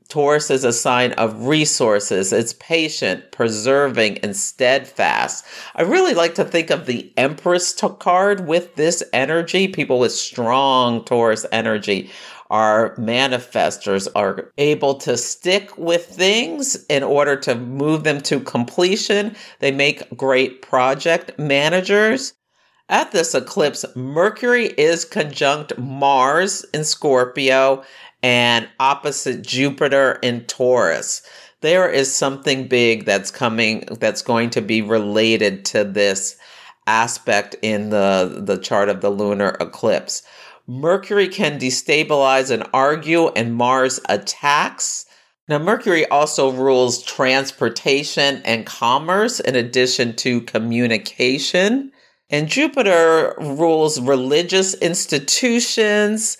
Taurus 0.08 0.50
is 0.50 0.64
a 0.64 0.72
sign 0.72 1.12
of 1.12 1.46
resources. 1.46 2.32
It's 2.32 2.54
patient, 2.54 3.32
preserving, 3.32 4.18
and 4.18 4.36
steadfast. 4.36 5.44
I 5.74 5.82
really 5.82 6.14
like 6.14 6.36
to 6.36 6.44
think 6.44 6.70
of 6.70 6.86
the 6.86 7.12
Empress 7.16 7.72
card 7.98 8.46
with 8.46 8.76
this 8.76 9.02
energy. 9.12 9.66
People 9.66 9.98
with 9.98 10.12
strong 10.12 11.04
Taurus 11.04 11.44
energy 11.50 12.10
our 12.50 12.94
manifestors 12.96 14.08
are 14.14 14.52
able 14.58 14.94
to 14.94 15.16
stick 15.16 15.76
with 15.76 16.06
things 16.06 16.84
in 16.86 17.02
order 17.02 17.36
to 17.36 17.54
move 17.54 18.04
them 18.04 18.20
to 18.22 18.40
completion. 18.40 19.34
They 19.58 19.72
make 19.72 20.16
great 20.16 20.62
project 20.62 21.38
managers. 21.38 22.34
At 22.88 23.10
this 23.10 23.34
eclipse, 23.34 23.84
Mercury 23.96 24.66
is 24.66 25.04
conjunct 25.04 25.76
Mars 25.76 26.64
in 26.72 26.84
Scorpio 26.84 27.82
and 28.22 28.68
opposite 28.78 29.42
Jupiter 29.42 30.18
in 30.22 30.44
Taurus. 30.44 31.22
There 31.62 31.90
is 31.90 32.14
something 32.14 32.68
big 32.68 33.04
that's 33.04 33.32
coming 33.32 33.88
that's 33.98 34.22
going 34.22 34.50
to 34.50 34.60
be 34.60 34.82
related 34.82 35.64
to 35.66 35.82
this 35.82 36.36
aspect 36.86 37.56
in 37.62 37.90
the 37.90 38.40
the 38.44 38.58
chart 38.58 38.88
of 38.88 39.00
the 39.00 39.10
lunar 39.10 39.56
eclipse. 39.60 40.22
Mercury 40.68 41.28
can 41.28 41.61
destabilize 41.61 42.50
and 42.50 42.68
argue, 42.75 43.28
and 43.28 43.54
Mars 43.54 44.00
attacks. 44.08 45.06
Now, 45.49 45.58
Mercury 45.58 46.06
also 46.08 46.50
rules 46.50 47.04
transportation 47.04 48.42
and 48.44 48.66
commerce 48.66 49.38
in 49.38 49.54
addition 49.54 50.16
to 50.16 50.40
communication. 50.40 51.92
And 52.30 52.49
Jupiter 52.49 53.35
rules 53.38 54.00
religious 54.00 54.75
institutions, 54.75 56.37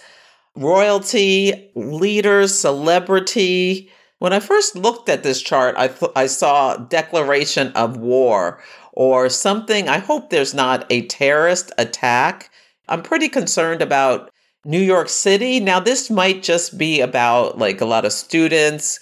royalty, 0.57 1.71
leaders, 1.77 2.59
celebrity. 2.59 3.89
When 4.19 4.33
I 4.33 4.41
first 4.41 4.75
looked 4.75 5.09
at 5.09 5.23
this 5.23 5.41
chart, 5.41 5.77
I, 5.79 5.87
th- 5.87 6.11
I 6.17 6.27
saw 6.27 6.77
declaration 6.77 7.69
of 7.75 7.97
war 7.97 8.61
or 8.93 9.29
something. 9.29 9.89
I 9.89 9.99
hope 9.99 10.31
there's 10.31 10.55
not 10.55 10.85
a 10.91 11.07
terrorist 11.07 11.71
attack 11.79 12.51
I'm 12.89 13.03
pretty 13.03 13.29
concerned 13.29 13.83
about 13.83 14.31
New 14.65 14.81
York 14.81 15.09
City. 15.09 15.61
Now, 15.61 15.81
this 15.81 16.11
might 16.11 16.43
just 16.43 16.77
be 16.77 17.01
about 17.01 17.59
like 17.59 17.81
a 17.81 17.87
lot 17.87 18.05
of 18.05 18.13
students 18.13 19.01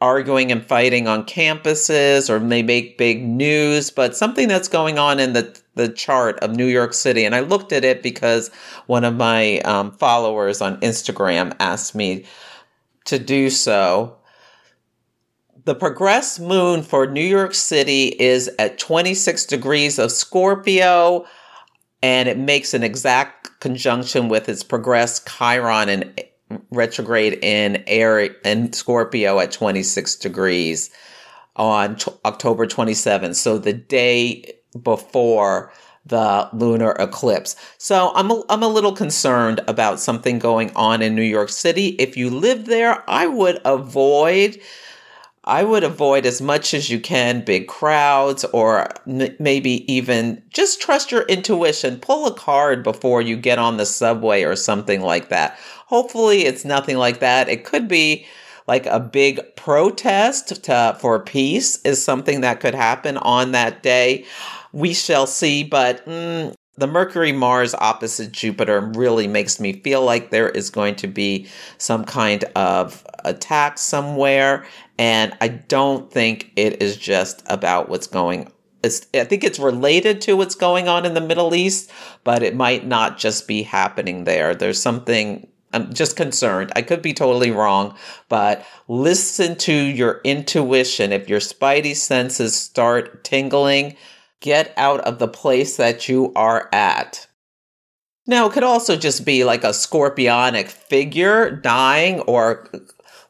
arguing 0.00 0.52
and 0.52 0.64
fighting 0.64 1.08
on 1.08 1.24
campuses 1.24 2.28
or 2.28 2.38
they 2.38 2.62
make 2.62 2.98
big 2.98 3.26
news, 3.26 3.90
but 3.90 4.16
something 4.16 4.46
that's 4.46 4.68
going 4.68 4.98
on 4.98 5.18
in 5.18 5.32
the, 5.32 5.58
the 5.74 5.88
chart 5.88 6.38
of 6.40 6.54
New 6.54 6.66
York 6.66 6.92
City. 6.92 7.24
And 7.24 7.34
I 7.34 7.40
looked 7.40 7.72
at 7.72 7.84
it 7.84 8.02
because 8.02 8.50
one 8.86 9.04
of 9.04 9.14
my 9.14 9.60
um, 9.60 9.92
followers 9.92 10.60
on 10.60 10.78
Instagram 10.80 11.54
asked 11.60 11.94
me 11.94 12.26
to 13.06 13.18
do 13.18 13.48
so. 13.48 14.16
The 15.64 15.74
progress 15.74 16.38
moon 16.38 16.82
for 16.82 17.06
New 17.06 17.24
York 17.24 17.54
City 17.54 18.08
is 18.20 18.50
at 18.58 18.78
26 18.78 19.46
degrees 19.46 19.98
of 19.98 20.12
Scorpio 20.12 21.26
and 22.02 22.28
it 22.28 22.38
makes 22.38 22.74
an 22.74 22.82
exact 22.82 23.60
conjunction 23.60 24.28
with 24.28 24.48
its 24.48 24.62
progress 24.62 25.22
Chiron 25.24 25.88
and 25.88 26.12
eh, 26.18 26.56
retrograde 26.70 27.38
in 27.42 27.82
air 27.86 28.20
in 28.20 28.72
Scorpio 28.72 29.40
at 29.40 29.52
26 29.52 30.16
degrees 30.16 30.90
on 31.56 31.96
t- 31.96 32.12
October 32.24 32.66
27th. 32.66 33.34
So 33.34 33.58
the 33.58 33.72
day 33.72 34.54
before 34.82 35.72
the 36.04 36.48
lunar 36.52 36.92
eclipse. 36.92 37.56
So 37.78 38.12
I'm 38.14 38.30
a, 38.30 38.42
I'm 38.48 38.62
a 38.62 38.68
little 38.68 38.92
concerned 38.92 39.60
about 39.66 39.98
something 39.98 40.38
going 40.38 40.70
on 40.76 41.02
in 41.02 41.16
New 41.16 41.22
York 41.22 41.48
City. 41.48 41.88
If 41.98 42.16
you 42.16 42.30
live 42.30 42.66
there, 42.66 43.02
I 43.10 43.26
would 43.26 43.60
avoid 43.64 44.60
I 45.46 45.62
would 45.62 45.84
avoid 45.84 46.26
as 46.26 46.42
much 46.42 46.74
as 46.74 46.90
you 46.90 46.98
can 46.98 47.44
big 47.44 47.68
crowds 47.68 48.44
or 48.46 48.88
maybe 49.06 49.92
even 49.92 50.42
just 50.50 50.80
trust 50.80 51.12
your 51.12 51.22
intuition. 51.22 51.98
Pull 52.00 52.26
a 52.26 52.34
card 52.34 52.82
before 52.82 53.22
you 53.22 53.36
get 53.36 53.58
on 53.58 53.76
the 53.76 53.86
subway 53.86 54.42
or 54.42 54.56
something 54.56 55.02
like 55.02 55.28
that. 55.28 55.56
Hopefully, 55.86 56.46
it's 56.46 56.64
nothing 56.64 56.96
like 56.96 57.20
that. 57.20 57.48
It 57.48 57.64
could 57.64 57.86
be 57.86 58.26
like 58.66 58.86
a 58.86 58.98
big 58.98 59.40
protest 59.54 60.64
to, 60.64 60.96
for 61.00 61.20
peace, 61.20 61.80
is 61.82 62.02
something 62.02 62.40
that 62.40 62.58
could 62.58 62.74
happen 62.74 63.16
on 63.18 63.52
that 63.52 63.84
day. 63.84 64.24
We 64.72 64.94
shall 64.94 65.28
see, 65.28 65.62
but 65.62 66.04
mm, 66.06 66.54
the 66.78 66.86
Mercury 66.86 67.32
Mars 67.32 67.74
opposite 67.74 68.32
Jupiter 68.32 68.80
really 68.80 69.26
makes 69.26 69.58
me 69.58 69.72
feel 69.72 70.02
like 70.02 70.30
there 70.30 70.48
is 70.48 70.70
going 70.70 70.96
to 70.96 71.06
be 71.06 71.48
some 71.78 72.04
kind 72.04 72.44
of 72.54 73.04
attack 73.24 73.78
somewhere. 73.78 74.66
And 74.98 75.36
I 75.40 75.48
don't 75.48 76.10
think 76.10 76.52
it 76.56 76.82
is 76.82 76.96
just 76.96 77.42
about 77.46 77.88
what's 77.88 78.06
going 78.06 78.52
I 79.14 79.24
think 79.24 79.42
it's 79.42 79.58
related 79.58 80.20
to 80.22 80.36
what's 80.36 80.54
going 80.54 80.86
on 80.86 81.04
in 81.04 81.14
the 81.14 81.20
Middle 81.20 81.56
East, 81.56 81.90
but 82.22 82.44
it 82.44 82.54
might 82.54 82.86
not 82.86 83.18
just 83.18 83.48
be 83.48 83.64
happening 83.64 84.22
there. 84.24 84.54
There's 84.54 84.80
something 84.80 85.48
I'm 85.72 85.92
just 85.92 86.16
concerned. 86.16 86.72
I 86.76 86.82
could 86.82 87.02
be 87.02 87.12
totally 87.12 87.50
wrong, 87.50 87.96
but 88.28 88.64
listen 88.88 89.56
to 89.56 89.72
your 89.72 90.20
intuition. 90.24 91.12
If 91.12 91.28
your 91.28 91.40
spidey 91.40 91.96
senses 91.96 92.54
start 92.54 93.24
tingling, 93.24 93.96
get 94.40 94.72
out 94.76 95.00
of 95.00 95.18
the 95.18 95.28
place 95.28 95.76
that 95.76 96.08
you 96.08 96.32
are 96.34 96.68
at. 96.72 97.26
Now, 98.26 98.46
it 98.46 98.52
could 98.52 98.64
also 98.64 98.96
just 98.96 99.24
be 99.24 99.44
like 99.44 99.62
a 99.62 99.68
scorpionic 99.68 100.68
figure 100.68 101.50
dying, 101.50 102.20
or 102.20 102.68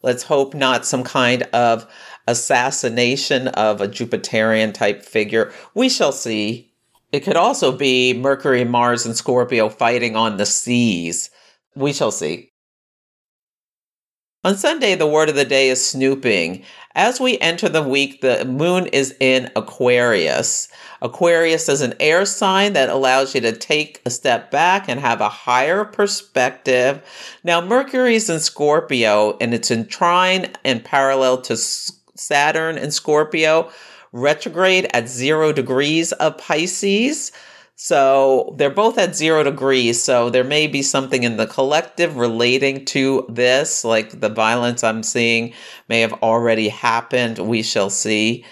let's 0.03 0.23
hope 0.23 0.55
not 0.55 0.87
some 0.87 1.05
kind 1.05 1.43
of 1.53 1.87
assassination 2.27 3.49
of 3.49 3.81
a 3.81 3.89
Jupiterian 3.89 4.73
type 4.73 5.03
figure. 5.03 5.53
We 5.75 5.89
shall 5.89 6.13
see. 6.13 6.73
It 7.13 7.21
could 7.21 7.37
also 7.37 7.73
be 7.73 8.15
Mercury, 8.15 8.65
Mars, 8.65 9.07
and 9.07 9.17
Scorpio 9.17 9.69
fighting 9.69 10.17
on 10.17 10.39
the 10.39 10.47
seas. 10.47 11.31
We 11.75 11.93
shall 11.93 12.11
see. 12.11 12.53
On 14.47 14.57
Sunday, 14.57 14.95
the 14.95 15.09
word 15.09 15.29
of 15.29 15.35
the 15.35 15.45
day 15.45 15.71
is 15.71 15.85
snooping. 15.85 16.63
As 16.95 17.19
we 17.19 17.37
enter 17.41 17.69
the 17.69 17.83
week, 17.83 18.21
the 18.21 18.45
moon 18.45 18.87
is 18.87 19.13
in 19.19 19.51
Aquarius. 19.57 20.69
Aquarius 21.03 21.69
is 21.69 21.81
an 21.81 21.95
air 21.99 22.25
sign 22.25 22.73
that 22.75 22.89
allows 22.89 23.35
you 23.35 23.41
to 23.41 23.51
take 23.51 24.01
a 24.07 24.11
step 24.11 24.53
back 24.53 24.89
and 24.89 25.01
have 25.01 25.21
a 25.21 25.29
higher 25.29 25.85
perspective. 25.85 27.03
Now, 27.43 27.61
Mercury 27.61 28.15
is 28.15 28.31
in 28.31 28.39
Scorpio 28.39 29.37
and 29.41 29.53
it's 29.53 29.73
in 29.73 29.89
trine 29.89 30.53
and 30.65 30.85
parallel 30.85 31.43
to 31.43 31.57
Saturn 31.57 32.79
in 32.79 32.93
Scorpio, 32.93 33.69
retrograde 34.13 34.89
at 34.95 35.09
zero 35.09 35.53
degrees 35.53 36.13
of 36.13 36.39
Pisces. 36.39 37.33
So 37.79 38.55
they're 38.57 38.71
both 38.71 38.97
at 38.97 39.15
zero 39.15 39.43
degrees. 39.43 40.03
So 40.03 40.31
there 40.31 40.45
may 40.45 40.67
be 40.67 40.83
something 40.83 41.23
in 41.23 41.37
the 41.37 41.47
collective 41.47 42.17
relating 42.17 42.87
to 42.87 43.27
this, 43.29 43.85
like 43.85 44.21
the 44.21 44.31
violence 44.31 44.83
I'm 44.83 45.03
seeing 45.03 45.53
may 45.89 46.01
have 46.01 46.15
already 46.15 46.71
happened. 46.71 47.39
We 47.39 47.63
shall 47.63 47.91
see. 47.91 48.45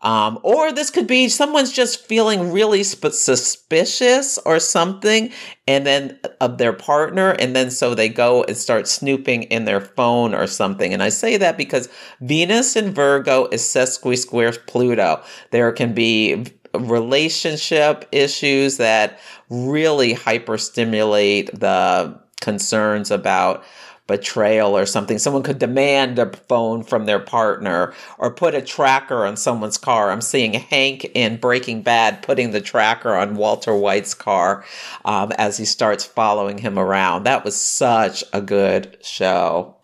Um, 0.00 0.38
or 0.42 0.72
this 0.72 0.90
could 0.90 1.06
be 1.06 1.28
someone's 1.28 1.72
just 1.72 2.06
feeling 2.06 2.52
really 2.52 2.82
sp- 2.82 3.14
suspicious 3.14 4.36
or 4.38 4.58
something, 4.58 5.30
and 5.68 5.86
then 5.86 6.18
of 6.40 6.58
their 6.58 6.72
partner, 6.72 7.30
and 7.30 7.54
then 7.54 7.70
so 7.70 7.94
they 7.94 8.08
go 8.08 8.42
and 8.42 8.56
start 8.56 8.88
snooping 8.88 9.44
in 9.44 9.64
their 9.64 9.80
phone 9.80 10.34
or 10.34 10.48
something. 10.48 10.92
And 10.92 11.04
I 11.04 11.08
say 11.08 11.36
that 11.36 11.56
because 11.56 11.88
Venus 12.20 12.74
in 12.74 12.92
Virgo 12.92 13.46
is 13.52 13.62
sesqui 13.62 14.18
square 14.18 14.52
Pluto. 14.66 15.22
There 15.52 15.70
can 15.70 15.94
be 15.94 16.46
relationship 16.74 18.06
issues 18.12 18.76
that 18.78 19.18
really 19.50 20.14
hyperstimulate 20.14 21.58
the 21.58 22.18
concerns 22.40 23.10
about 23.10 23.64
betrayal 24.06 24.76
or 24.76 24.84
something. 24.84 25.18
Someone 25.18 25.42
could 25.42 25.58
demand 25.58 26.18
a 26.18 26.30
phone 26.48 26.82
from 26.82 27.06
their 27.06 27.20
partner 27.20 27.94
or 28.18 28.30
put 28.30 28.54
a 28.54 28.60
tracker 28.60 29.24
on 29.24 29.36
someone's 29.36 29.78
car. 29.78 30.10
I'm 30.10 30.20
seeing 30.20 30.54
Hank 30.54 31.10
in 31.14 31.36
Breaking 31.36 31.82
Bad 31.82 32.22
putting 32.22 32.50
the 32.50 32.60
tracker 32.60 33.14
on 33.14 33.36
Walter 33.36 33.74
White's 33.74 34.14
car 34.14 34.64
um, 35.04 35.32
as 35.38 35.56
he 35.56 35.64
starts 35.64 36.04
following 36.04 36.58
him 36.58 36.78
around. 36.78 37.24
That 37.24 37.44
was 37.44 37.58
such 37.58 38.24
a 38.32 38.40
good 38.40 38.98
show. 39.02 39.76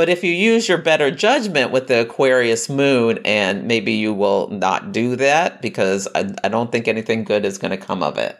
But 0.00 0.08
if 0.08 0.24
you 0.24 0.32
use 0.32 0.66
your 0.66 0.78
better 0.78 1.10
judgment 1.10 1.72
with 1.72 1.86
the 1.86 2.00
Aquarius 2.00 2.70
moon, 2.70 3.18
and 3.22 3.66
maybe 3.68 3.92
you 3.92 4.14
will 4.14 4.48
not 4.48 4.92
do 4.92 5.14
that 5.16 5.60
because 5.60 6.08
I, 6.14 6.34
I 6.42 6.48
don't 6.48 6.72
think 6.72 6.88
anything 6.88 7.22
good 7.22 7.44
is 7.44 7.58
going 7.58 7.72
to 7.72 7.76
come 7.76 8.02
of 8.02 8.16
it. 8.16 8.38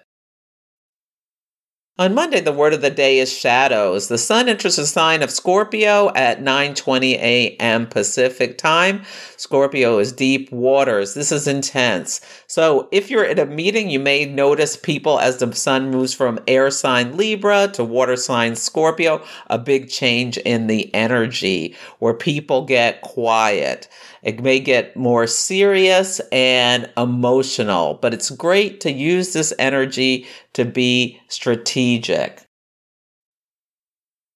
On 2.00 2.14
Monday, 2.14 2.40
the 2.40 2.50
word 2.50 2.72
of 2.72 2.80
the 2.80 2.88
day 2.88 3.18
is 3.18 3.30
shadows. 3.30 4.08
The 4.08 4.16
sun 4.16 4.48
enters 4.48 4.76
the 4.76 4.86
sign 4.86 5.22
of 5.22 5.30
Scorpio 5.30 6.10
at 6.14 6.40
9:20 6.40 7.12
a.m. 7.16 7.86
Pacific 7.86 8.56
time. 8.56 9.02
Scorpio 9.36 9.98
is 9.98 10.10
deep 10.10 10.50
waters. 10.50 11.12
This 11.12 11.30
is 11.30 11.46
intense. 11.46 12.22
So, 12.46 12.88
if 12.90 13.10
you're 13.10 13.26
at 13.26 13.38
a 13.38 13.44
meeting, 13.44 13.90
you 13.90 14.00
may 14.00 14.24
notice 14.24 14.76
people 14.76 15.18
as 15.18 15.36
the 15.36 15.54
sun 15.54 15.90
moves 15.90 16.14
from 16.14 16.40
air 16.48 16.70
sign 16.70 17.18
Libra 17.18 17.68
to 17.74 17.84
water 17.84 18.16
sign 18.16 18.56
Scorpio, 18.56 19.20
a 19.50 19.58
big 19.58 19.90
change 19.90 20.38
in 20.38 20.68
the 20.68 20.88
energy 20.94 21.76
where 21.98 22.14
people 22.14 22.64
get 22.64 23.02
quiet. 23.02 23.88
It 24.22 24.42
may 24.42 24.60
get 24.60 24.96
more 24.96 25.26
serious 25.26 26.20
and 26.30 26.90
emotional, 26.96 27.94
but 27.94 28.12
it's 28.12 28.30
great 28.30 28.80
to 28.80 28.92
use 28.92 29.32
this 29.32 29.52
energy 29.58 30.26
to 30.52 30.64
be 30.64 31.20
strategic. 31.28 32.46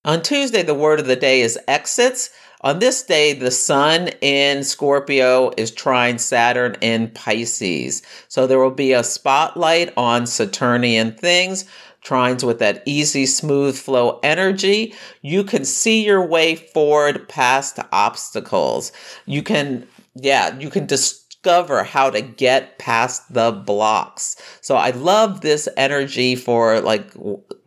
On 0.04 0.22
Tuesday, 0.22 0.62
the 0.62 0.74
word 0.74 1.00
of 1.00 1.06
the 1.06 1.16
day 1.16 1.40
is 1.40 1.58
exits. 1.66 2.30
On 2.60 2.78
this 2.78 3.02
day, 3.02 3.34
the 3.34 3.50
sun 3.50 4.08
in 4.20 4.64
Scorpio 4.64 5.50
is 5.56 5.70
trining 5.70 6.18
Saturn 6.18 6.76
in 6.80 7.10
Pisces. 7.10 8.02
So 8.28 8.46
there 8.46 8.58
will 8.58 8.70
be 8.70 8.92
a 8.92 9.04
spotlight 9.04 9.92
on 9.96 10.26
Saturnian 10.26 11.12
things 11.12 11.66
trines 12.04 12.44
with 12.44 12.58
that 12.58 12.82
easy, 12.84 13.26
smooth 13.26 13.76
flow 13.76 14.20
energy, 14.22 14.94
you 15.22 15.42
can 15.42 15.64
see 15.64 16.04
your 16.04 16.24
way 16.24 16.54
forward 16.54 17.28
past 17.28 17.78
obstacles. 17.92 18.92
You 19.26 19.42
can, 19.42 19.86
yeah, 20.14 20.56
you 20.58 20.70
can 20.70 20.86
discover 20.86 21.82
how 21.82 22.10
to 22.10 22.20
get 22.20 22.78
past 22.78 23.32
the 23.32 23.52
blocks. 23.52 24.36
So 24.60 24.76
I 24.76 24.90
love 24.90 25.40
this 25.40 25.68
energy 25.76 26.36
for 26.36 26.80
like 26.80 27.10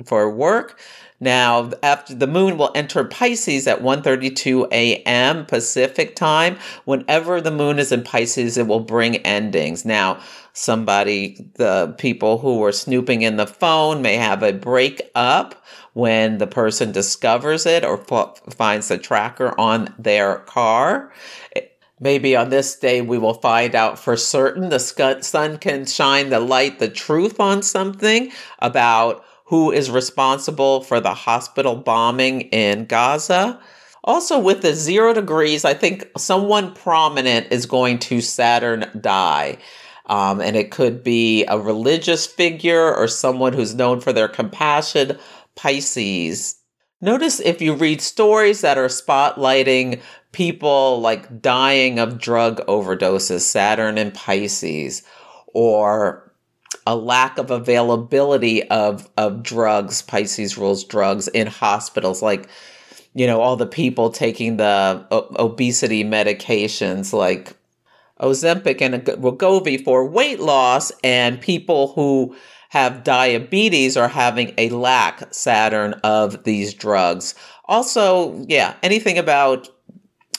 for 0.05 0.29
work 0.29 0.79
now, 1.19 1.71
after 1.81 2.13
the 2.13 2.27
moon 2.27 2.57
will 2.57 2.71
enter 2.75 3.03
Pisces 3.03 3.65
at 3.65 3.81
1:32 3.81 4.67
a.m. 4.71 5.45
Pacific 5.45 6.15
time. 6.15 6.57
Whenever 6.85 7.41
the 7.41 7.51
moon 7.51 7.79
is 7.79 7.91
in 7.91 8.03
Pisces, 8.03 8.57
it 8.57 8.67
will 8.67 8.79
bring 8.79 9.17
endings. 9.17 9.83
Now, 9.83 10.19
somebody, 10.53 11.49
the 11.55 11.95
people 11.97 12.37
who 12.37 12.59
were 12.59 12.71
snooping 12.71 13.23
in 13.23 13.37
the 13.37 13.47
phone 13.47 14.01
may 14.01 14.15
have 14.15 14.43
a 14.43 14.53
breakup 14.53 15.63
when 15.93 16.37
the 16.37 16.47
person 16.47 16.91
discovers 16.91 17.65
it 17.65 17.83
or 17.83 17.99
f- 18.11 18.41
finds 18.55 18.87
the 18.87 18.99
tracker 18.99 19.59
on 19.59 19.93
their 19.97 20.39
car. 20.39 21.11
Maybe 21.99 22.35
on 22.35 22.49
this 22.49 22.75
day 22.75 23.01
we 23.01 23.17
will 23.17 23.33
find 23.33 23.73
out 23.73 23.97
for 23.97 24.15
certain 24.15 24.69
the 24.69 24.77
sun 24.77 25.57
can 25.57 25.87
shine 25.87 26.29
the 26.29 26.39
light, 26.39 26.77
the 26.77 26.89
truth 26.89 27.39
on 27.39 27.63
something 27.63 28.31
about 28.59 29.25
who 29.47 29.71
is 29.71 29.89
responsible 29.89 30.81
for 30.81 30.99
the 30.99 31.13
hospital 31.13 31.75
bombing 31.75 32.41
in 32.41 32.85
Gaza. 32.85 33.59
Also, 34.03 34.37
with 34.37 34.61
the 34.61 34.73
zero 34.73 35.13
degrees, 35.13 35.63
I 35.63 35.73
think 35.73 36.05
someone 36.17 36.73
prominent 36.73 37.47
is 37.51 37.65
going 37.65 37.99
to 37.99 38.19
Saturn 38.19 38.89
die. 38.99 39.57
Um, 40.07 40.41
and 40.41 40.55
it 40.55 40.71
could 40.71 41.01
be 41.03 41.45
a 41.45 41.59
religious 41.59 42.25
figure 42.25 42.93
or 42.93 43.07
someone 43.07 43.53
who's 43.53 43.75
known 43.75 43.99
for 44.01 44.11
their 44.13 44.27
compassion, 44.27 45.17
Pisces. 45.55 46.55
Notice 46.99 47.39
if 47.39 47.61
you 47.61 47.73
read 47.73 48.01
stories 48.01 48.61
that 48.61 48.77
are 48.77 48.87
spotlighting 48.87 50.01
people 50.33 50.99
like 50.99 51.41
dying 51.41 51.99
of 51.99 52.19
drug 52.19 52.65
overdoses, 52.67 53.41
Saturn 53.41 53.97
and 53.97 54.13
Pisces, 54.13 55.03
or 55.53 56.26
a 56.87 56.95
lack 56.95 57.37
of 57.37 57.51
availability 57.51 58.63
of 58.69 59.09
of 59.17 59.43
drugs 59.43 60.01
pisces 60.01 60.57
rules 60.57 60.85
drugs 60.85 61.27
in 61.27 61.45
hospitals 61.45 62.21
like 62.21 62.47
you 63.13 63.27
know 63.27 63.41
all 63.41 63.57
the 63.57 63.67
people 63.67 64.09
taking 64.09 64.55
the 64.55 65.05
o- 65.11 65.35
obesity 65.37 66.03
medications 66.03 67.11
like 67.11 67.53
Ozempic 68.21 68.81
and 68.81 69.03
Wegovy 69.03 69.83
for 69.83 70.07
weight 70.07 70.39
loss 70.39 70.91
and 71.03 71.39
people 71.41 71.89
who 71.93 72.35
have 72.69 73.03
diabetes 73.03 73.95
are 73.97 74.07
having 74.07 74.53
a 74.57 74.69
lack 74.69 75.31
Saturn 75.33 75.93
of 76.03 76.43
these 76.45 76.73
drugs. 76.73 77.35
Also, 77.65 78.43
yeah, 78.47 78.75
anything 78.81 79.17
about 79.17 79.69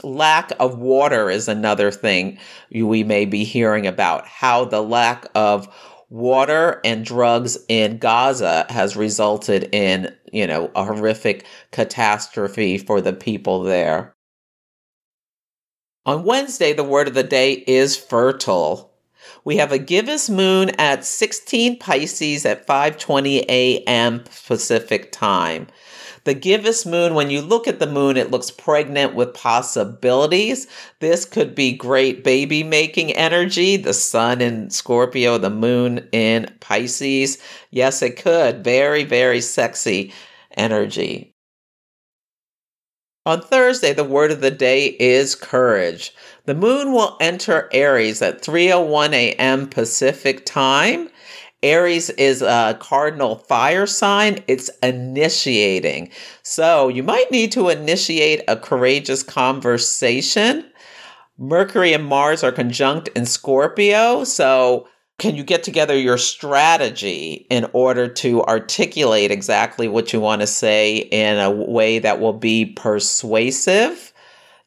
lack 0.03 0.53
of 0.59 0.79
water 0.79 1.31
is 1.31 1.47
another 1.47 1.91
thing 1.91 2.39
we 2.73 3.05
may 3.05 3.25
be 3.25 3.45
hearing 3.45 3.87
about 3.87 4.27
how 4.27 4.65
the 4.65 4.83
lack 4.83 5.27
of 5.35 5.69
water 6.11 6.81
and 6.85 7.05
drugs 7.05 7.59
in 7.69 7.99
Gaza 7.99 8.67
has 8.69 8.97
resulted 8.97 9.69
in, 9.75 10.15
you 10.33 10.47
know, 10.47 10.71
a 10.75 10.85
horrific 10.85 11.45
catastrophe 11.71 12.79
for 12.79 13.01
the 13.01 13.13
people 13.13 13.63
there. 13.63 14.15
On 16.07 16.25
Wednesday, 16.25 16.73
the 16.73 16.85
word 16.85 17.09
of 17.09 17.15
the 17.15 17.23
day 17.23 17.53
is 17.67 17.97
fertile. 17.97 18.93
We 19.49 19.57
have 19.57 19.73
a 19.73 19.79
gibbous 19.79 20.29
moon 20.29 20.73
at 20.79 21.07
16 21.07 21.79
Pisces 21.79 22.45
at 22.45 22.67
5:20 22.67 23.47
a.m. 23.49 24.23
Pacific 24.47 25.11
time. 25.11 25.69
The 26.25 26.35
gibbous 26.35 26.85
moon, 26.85 27.15
when 27.15 27.31
you 27.31 27.41
look 27.41 27.67
at 27.67 27.79
the 27.79 27.87
moon, 27.87 28.19
it 28.19 28.31
looks 28.31 28.51
pregnant 28.51 29.15
with 29.15 29.33
possibilities. 29.33 30.67
This 31.01 31.25
could 31.25 31.55
be 31.55 31.73
great 31.73 32.23
baby 32.23 32.63
making 32.63 33.13
energy. 33.13 33.79
The 33.79 33.95
sun 33.95 34.43
in 34.43 34.69
Scorpio, 34.69 35.39
the 35.39 35.49
moon 35.49 36.07
in 36.13 36.53
Pisces. 36.61 37.39
Yes, 37.71 38.03
it 38.03 38.19
could. 38.19 38.63
Very, 38.63 39.05
very 39.05 39.41
sexy 39.41 40.13
energy. 40.59 41.28
On 43.29 43.43
Thursday, 43.43 43.93
the 43.93 44.05
word 44.05 44.31
of 44.31 44.41
the 44.41 44.51
day 44.51 44.97
is 44.99 45.35
courage. 45.35 46.15
The 46.47 46.55
moon 46.55 46.93
will 46.93 47.19
enter 47.21 47.69
Aries 47.75 48.23
at 48.23 48.41
3:01 48.41 49.13
a.m. 49.13 49.69
Pacific 49.69 50.47
time 50.47 51.11
Aries 51.63 52.09
is 52.09 52.41
a 52.41 52.79
cardinal 52.81 53.37
fire 53.37 53.85
sign. 53.85 54.43
It's 54.47 54.71
initiating. 54.83 56.11
So 56.43 56.89
you 56.89 57.03
might 57.03 57.31
need 57.31 57.53
to 57.53 57.69
initiate 57.69 58.45
a 58.49 58.57
courageous 58.57 59.23
conversation. 59.23 60.65
Mercury 61.37 61.93
and 61.93 62.07
Mars 62.07 62.43
are 62.43 62.51
conjunct 62.51 63.09
in 63.09 63.27
Scorpio. 63.27 64.25
So 64.25 64.89
can 65.19 65.35
you 65.35 65.43
get 65.43 65.65
together 65.65 65.99
your 65.99 66.17
strategy 66.17 67.47
in 67.51 67.69
order 67.73 68.07
to 68.07 68.43
articulate 68.45 69.33
exactly 69.33 69.89
what 69.89 70.13
you 70.13 70.21
want 70.21 70.41
to 70.41 70.47
say 70.47 70.97
in 70.97 71.39
a 71.39 71.51
way 71.51 71.99
that 71.99 72.21
will 72.21 72.33
be 72.33 72.65
persuasive? 72.65 74.13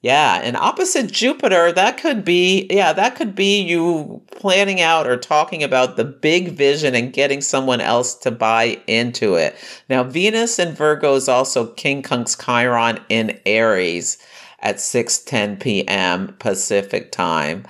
Yeah, 0.02 0.42
and 0.44 0.58
opposite 0.58 1.12
Jupiter, 1.12 1.72
that 1.72 1.98
could 1.98 2.26
be, 2.26 2.68
yeah, 2.72 2.92
that 2.92 3.16
could 3.16 3.36
be 3.36 3.62
you 3.62 4.22
planning 4.32 4.82
out 4.82 5.08
or 5.08 5.16
talking 5.16 5.64
about 5.64 5.96
the 5.96 6.04
big 6.04 6.54
vision 6.54 6.96
and 6.96 7.14
getting 7.14 7.40
someone 7.40 7.80
else 7.82 8.16
to 8.16 8.32
buy 8.32 8.82
into 8.88 9.36
it. 9.36 9.56
Now, 9.90 10.04
Venus 10.04 10.58
in 10.58 10.74
Virgo 10.74 11.14
is 11.14 11.30
also 11.30 11.72
quincunx 11.76 12.44
Chiron 12.44 13.00
in 13.10 13.40
Aries 13.46 14.18
at 14.60 14.78
6:10 14.78 15.60
p.m. 15.60 16.36
Pacific 16.40 17.12
time. 17.12 17.66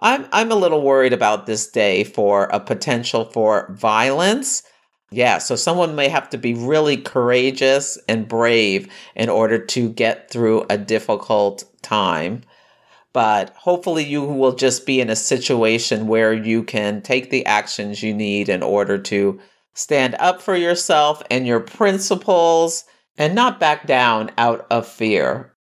I'm 0.00 0.26
I'm 0.32 0.50
a 0.50 0.56
little 0.56 0.82
worried 0.82 1.12
about 1.12 1.46
this 1.46 1.66
day 1.70 2.04
for 2.04 2.44
a 2.44 2.60
potential 2.60 3.24
for 3.24 3.72
violence 3.72 4.62
yeah, 5.12 5.38
so 5.38 5.56
someone 5.56 5.96
may 5.96 6.08
have 6.08 6.30
to 6.30 6.38
be 6.38 6.54
really 6.54 6.96
courageous 6.96 7.98
and 8.08 8.28
brave 8.28 8.88
in 9.16 9.28
order 9.28 9.58
to 9.58 9.88
get 9.88 10.30
through 10.30 10.66
a 10.70 10.78
difficult 10.78 11.64
time. 11.82 12.42
But 13.12 13.50
hopefully, 13.56 14.04
you 14.04 14.22
will 14.22 14.54
just 14.54 14.86
be 14.86 15.00
in 15.00 15.10
a 15.10 15.16
situation 15.16 16.06
where 16.06 16.32
you 16.32 16.62
can 16.62 17.02
take 17.02 17.30
the 17.30 17.44
actions 17.44 18.04
you 18.04 18.14
need 18.14 18.48
in 18.48 18.62
order 18.62 18.98
to 18.98 19.40
stand 19.74 20.14
up 20.20 20.40
for 20.40 20.54
yourself 20.54 21.22
and 21.28 21.44
your 21.44 21.58
principles 21.58 22.84
and 23.18 23.34
not 23.34 23.58
back 23.58 23.88
down 23.88 24.30
out 24.38 24.64
of 24.70 24.86
fear. 24.86 25.56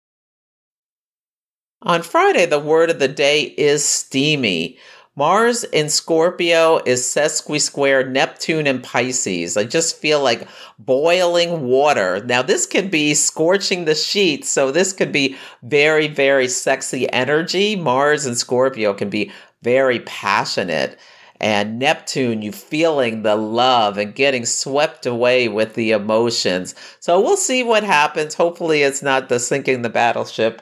On 1.83 2.03
Friday, 2.03 2.45
the 2.45 2.59
word 2.59 2.89
of 2.89 2.99
the 2.99 3.07
day 3.07 3.43
is 3.43 3.85
steamy. 3.85 4.77
Mars 5.15 5.63
in 5.63 5.87
Scorpio 5.87 6.81
is 6.85 7.03
sesqui 7.03 7.61
square 7.61 8.05
Neptune 8.05 8.67
in 8.67 8.81
Pisces. 8.81 9.55
I 9.55 9.63
just 9.63 9.95
feel 9.95 10.21
like 10.21 10.45
boiling 10.77 11.67
water. 11.67 12.21
Now, 12.25 12.41
this 12.41 12.65
can 12.65 12.89
be 12.89 13.13
scorching 13.13 13.85
the 13.85 13.95
sheets, 13.95 14.49
so 14.49 14.71
this 14.71 14.91
could 14.91 15.13
be 15.13 15.37
very, 15.63 16.09
very 16.09 16.49
sexy 16.49 17.09
energy. 17.13 17.77
Mars 17.77 18.25
and 18.25 18.37
Scorpio 18.37 18.93
can 18.93 19.09
be 19.09 19.31
very 19.61 20.01
passionate. 20.01 20.99
And 21.39 21.79
Neptune, 21.79 22.41
you 22.41 22.51
feeling 22.51 23.23
the 23.23 23.37
love 23.37 23.97
and 23.97 24.13
getting 24.13 24.45
swept 24.45 25.05
away 25.05 25.47
with 25.47 25.75
the 25.75 25.91
emotions. 25.91 26.75
So 26.99 27.21
we'll 27.21 27.37
see 27.37 27.63
what 27.63 27.85
happens. 27.85 28.33
Hopefully, 28.33 28.81
it's 28.81 29.01
not 29.01 29.29
the 29.29 29.39
sinking 29.39 29.81
the 29.81 29.89
battleship 29.89 30.61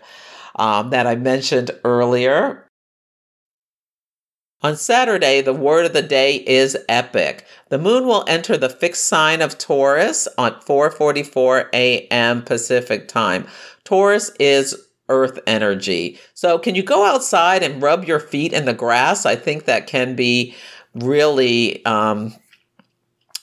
um, 0.58 0.90
that 0.90 1.08
I 1.08 1.16
mentioned 1.16 1.72
earlier. 1.84 2.68
On 4.62 4.76
Saturday, 4.76 5.42
the 5.42 5.54
word 5.54 5.86
of 5.86 5.94
the 5.94 6.02
day 6.02 6.38
is 6.38 6.76
epic. 6.90 7.46
The 7.70 7.78
moon 7.78 8.08
will 8.08 8.26
enter 8.28 8.58
the 8.58 8.70
fixed 8.70 9.06
sign 9.06 9.42
of 9.42 9.58
Taurus 9.58 10.28
on 10.38 10.60
4:44 10.62 11.70
a.m. 11.74 12.42
Pacific 12.42 13.08
time. 13.08 13.46
Taurus 13.84 14.32
is 14.40 14.76
earth 15.10 15.40
energy. 15.46 16.20
So, 16.34 16.58
can 16.58 16.74
you 16.74 16.82
go 16.82 17.06
outside 17.06 17.62
and 17.62 17.82
rub 17.82 18.06
your 18.06 18.20
feet 18.20 18.52
in 18.52 18.66
the 18.66 18.74
grass? 18.74 19.28
I 19.28 19.36
think 19.36 19.66
that 19.66 19.86
can 19.86 20.16
be 20.16 20.56
really 20.96 21.86
um, 21.86 22.34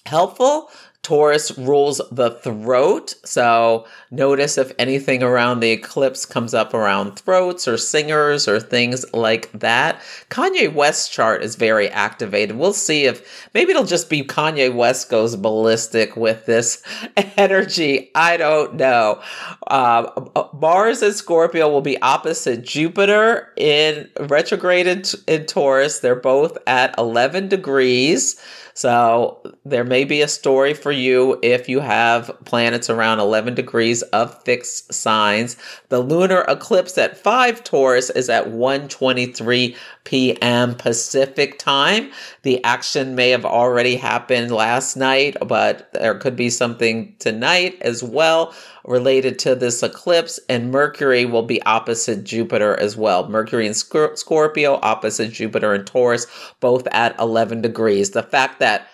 helpful. 0.06 0.68
Taurus 1.04 1.56
rules 1.58 2.00
the 2.10 2.30
throat. 2.30 3.14
So 3.24 3.86
notice 4.10 4.56
if 4.56 4.72
anything 4.78 5.22
around 5.22 5.60
the 5.60 5.70
eclipse 5.70 6.24
comes 6.24 6.54
up 6.54 6.72
around 6.72 7.18
throats 7.18 7.68
or 7.68 7.76
singers 7.76 8.48
or 8.48 8.58
things 8.58 9.04
like 9.12 9.52
that. 9.52 10.00
Kanye 10.30 10.72
West 10.72 11.12
chart 11.12 11.44
is 11.44 11.56
very 11.56 11.90
activated. 11.90 12.56
We'll 12.56 12.72
see 12.72 13.04
if 13.04 13.48
maybe 13.52 13.72
it'll 13.72 13.84
just 13.84 14.08
be 14.08 14.24
Kanye 14.24 14.74
West 14.74 15.10
goes 15.10 15.36
ballistic 15.36 16.16
with 16.16 16.46
this 16.46 16.82
energy. 17.36 18.10
I 18.14 18.38
don't 18.38 18.74
know. 18.76 19.20
Uh, 19.66 20.10
Mars 20.54 21.02
and 21.02 21.14
Scorpio 21.14 21.68
will 21.68 21.82
be 21.82 22.00
opposite 22.00 22.64
Jupiter 22.64 23.52
in 23.56 24.08
retrograded 24.18 25.10
in 25.26 25.44
Taurus. 25.44 25.98
They're 25.98 26.14
both 26.14 26.56
at 26.66 26.98
11 26.98 27.48
degrees. 27.48 28.40
So 28.74 29.40
there 29.64 29.84
may 29.84 30.04
be 30.04 30.20
a 30.20 30.28
story 30.28 30.74
for 30.74 30.90
you 30.90 31.38
if 31.42 31.68
you 31.68 31.78
have 31.78 32.30
planets 32.44 32.90
around 32.90 33.20
11 33.20 33.54
degrees 33.54 34.02
of 34.02 34.42
fixed 34.42 34.92
signs. 34.92 35.56
The 35.90 36.00
lunar 36.00 36.40
eclipse 36.48 36.98
at 36.98 37.16
5 37.16 37.62
Taurus 37.62 38.10
is 38.10 38.28
at 38.28 38.50
123 38.50 39.76
p.m. 40.02 40.74
Pacific 40.74 41.58
time. 41.58 42.10
The 42.42 42.62
action 42.64 43.14
may 43.14 43.30
have 43.30 43.44
already 43.44 43.94
happened 43.94 44.50
last 44.50 44.96
night, 44.96 45.36
but 45.46 45.92
there 45.92 46.16
could 46.16 46.34
be 46.34 46.50
something 46.50 47.14
tonight 47.20 47.78
as 47.80 48.02
well 48.02 48.52
related 48.84 49.38
to 49.40 49.54
this 49.54 49.82
eclipse, 49.82 50.38
and 50.48 50.70
Mercury 50.70 51.24
will 51.24 51.42
be 51.42 51.62
opposite 51.62 52.24
Jupiter 52.24 52.78
as 52.78 52.96
well. 52.96 53.28
Mercury 53.28 53.66
in 53.66 53.74
Scorpio, 53.74 54.78
opposite 54.82 55.32
Jupiter 55.32 55.74
in 55.74 55.84
Taurus, 55.84 56.26
both 56.60 56.86
at 56.88 57.18
11 57.18 57.62
degrees. 57.62 58.10
The 58.10 58.22
fact 58.22 58.60
that 58.60 58.88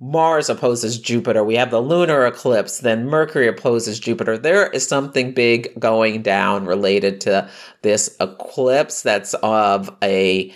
Mars 0.00 0.48
opposes 0.48 0.98
Jupiter, 0.98 1.42
we 1.42 1.56
have 1.56 1.72
the 1.72 1.80
lunar 1.80 2.24
eclipse, 2.24 2.78
then 2.78 3.06
Mercury 3.06 3.48
opposes 3.48 3.98
Jupiter. 3.98 4.38
There 4.38 4.68
is 4.68 4.86
something 4.86 5.32
big 5.32 5.78
going 5.80 6.22
down 6.22 6.66
related 6.66 7.20
to 7.22 7.48
this 7.82 8.16
eclipse 8.20 9.02
that's 9.02 9.34
of 9.34 9.90
a 10.02 10.52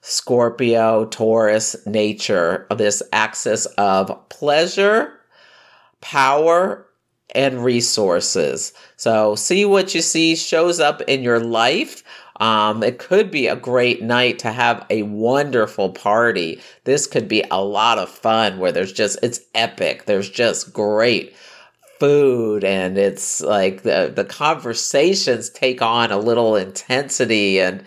Scorpio, 0.00 1.06
Taurus 1.06 1.74
nature, 1.86 2.66
this 2.76 3.02
axis 3.12 3.66
of 3.78 4.28
pleasure, 4.28 5.18
power, 6.00 6.86
and 7.34 7.64
resources. 7.64 8.72
So 8.96 9.34
see 9.34 9.64
what 9.64 9.94
you 9.94 10.02
see 10.02 10.36
shows 10.36 10.80
up 10.80 11.00
in 11.02 11.22
your 11.22 11.40
life. 11.40 12.02
Um, 12.40 12.82
it 12.82 12.98
could 12.98 13.30
be 13.30 13.46
a 13.46 13.56
great 13.56 14.02
night 14.02 14.38
to 14.40 14.50
have 14.50 14.84
a 14.90 15.02
wonderful 15.04 15.90
party. 15.90 16.60
This 16.84 17.06
could 17.06 17.28
be 17.28 17.44
a 17.50 17.62
lot 17.62 17.98
of 17.98 18.08
fun 18.08 18.58
where 18.58 18.72
there's 18.72 18.92
just, 18.92 19.18
it's 19.22 19.40
epic. 19.54 20.06
There's 20.06 20.28
just 20.30 20.72
great 20.72 21.34
food 22.00 22.64
and 22.64 22.98
it's 22.98 23.40
like 23.40 23.82
the, 23.82 24.12
the 24.14 24.24
conversations 24.24 25.48
take 25.48 25.80
on 25.80 26.10
a 26.10 26.18
little 26.18 26.56
intensity 26.56 27.60
and 27.60 27.84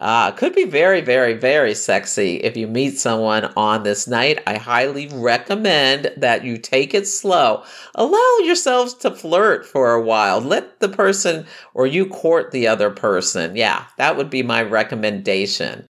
uh, 0.00 0.32
could 0.32 0.54
be 0.54 0.64
very, 0.64 1.00
very, 1.00 1.34
very 1.34 1.74
sexy 1.74 2.36
if 2.36 2.56
you 2.56 2.66
meet 2.66 2.98
someone 2.98 3.46
on 3.56 3.82
this 3.82 4.06
night. 4.06 4.42
I 4.46 4.56
highly 4.56 5.08
recommend 5.08 6.12
that 6.16 6.44
you 6.44 6.58
take 6.58 6.94
it 6.94 7.06
slow. 7.06 7.64
Allow 7.94 8.36
yourselves 8.42 8.94
to 8.94 9.10
flirt 9.10 9.66
for 9.66 9.92
a 9.92 10.02
while. 10.02 10.40
Let 10.40 10.80
the 10.80 10.88
person 10.88 11.46
or 11.74 11.86
you 11.86 12.06
court 12.06 12.50
the 12.50 12.66
other 12.66 12.90
person. 12.90 13.56
Yeah, 13.56 13.84
that 13.96 14.16
would 14.16 14.30
be 14.30 14.42
my 14.42 14.62
recommendation. 14.62 15.86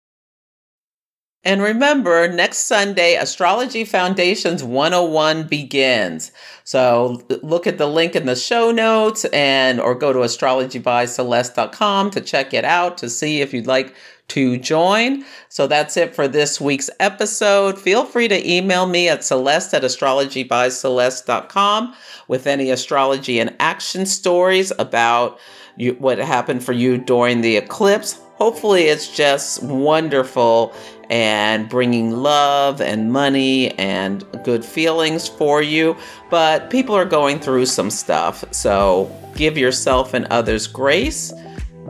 And 1.45 1.61
remember, 1.61 2.27
next 2.27 2.61
Sunday, 2.61 3.17
Astrology 3.17 3.85
Foundations 3.85 4.65
101 4.65 5.45
begins. 5.45 6.33
So 6.65 7.23
look 7.43 7.67
at 7.67 7.77
the 7.77 7.87
link 7.87 8.17
in 8.17 8.25
the 8.25 8.35
show 8.35 8.71
notes 8.71 9.27
and 9.27 9.79
or 9.79 9.95
go 9.95 10.15
to 10.15 10.21
astrologybyceleste.com 10.21 12.11
to 12.13 12.21
check 12.23 12.55
it 12.55 12.65
out 12.65 12.97
to 12.99 13.11
see 13.11 13.43
if 13.43 13.53
you'd 13.53 13.67
like 13.67 13.95
to 14.29 14.57
join. 14.57 15.23
So 15.51 15.67
that's 15.67 15.99
it 15.99 16.15
for 16.15 16.27
this 16.27 16.59
week's 16.61 16.89
episode. 16.99 17.79
Feel 17.79 18.07
free 18.07 18.29
to 18.29 18.51
email 18.51 18.87
me 18.87 19.11
at 19.11 19.23
celeste 19.23 19.75
at 19.75 19.83
astrologybyceleste.com 19.83 21.95
with 22.27 22.47
any 22.47 22.71
astrology 22.71 23.39
and 23.39 23.55
action 23.61 24.07
stories 24.07 24.73
about 24.79 25.39
you, 25.77 25.93
what 25.95 26.17
happened 26.19 26.65
for 26.65 26.73
you 26.73 26.97
during 26.97 27.43
the 27.43 27.59
eclipse. 27.59 28.19
Hopefully, 28.37 28.85
it's 28.85 29.15
just 29.15 29.63
wonderful 29.63 30.73
and 31.11 31.69
bringing 31.69 32.11
love 32.11 32.81
and 32.81 33.13
money 33.13 33.77
and 33.79 34.25
good 34.45 34.65
feelings 34.65 35.29
for 35.29 35.61
you. 35.63 35.97
But 36.31 36.71
people 36.71 36.95
are 36.95 37.05
going 37.05 37.41
through 37.41 37.67
some 37.67 37.91
stuff. 37.91 38.45
So 38.53 39.15
give 39.35 39.59
yourself 39.59 40.15
and 40.15 40.27
others 40.27 40.67
grace. 40.67 41.33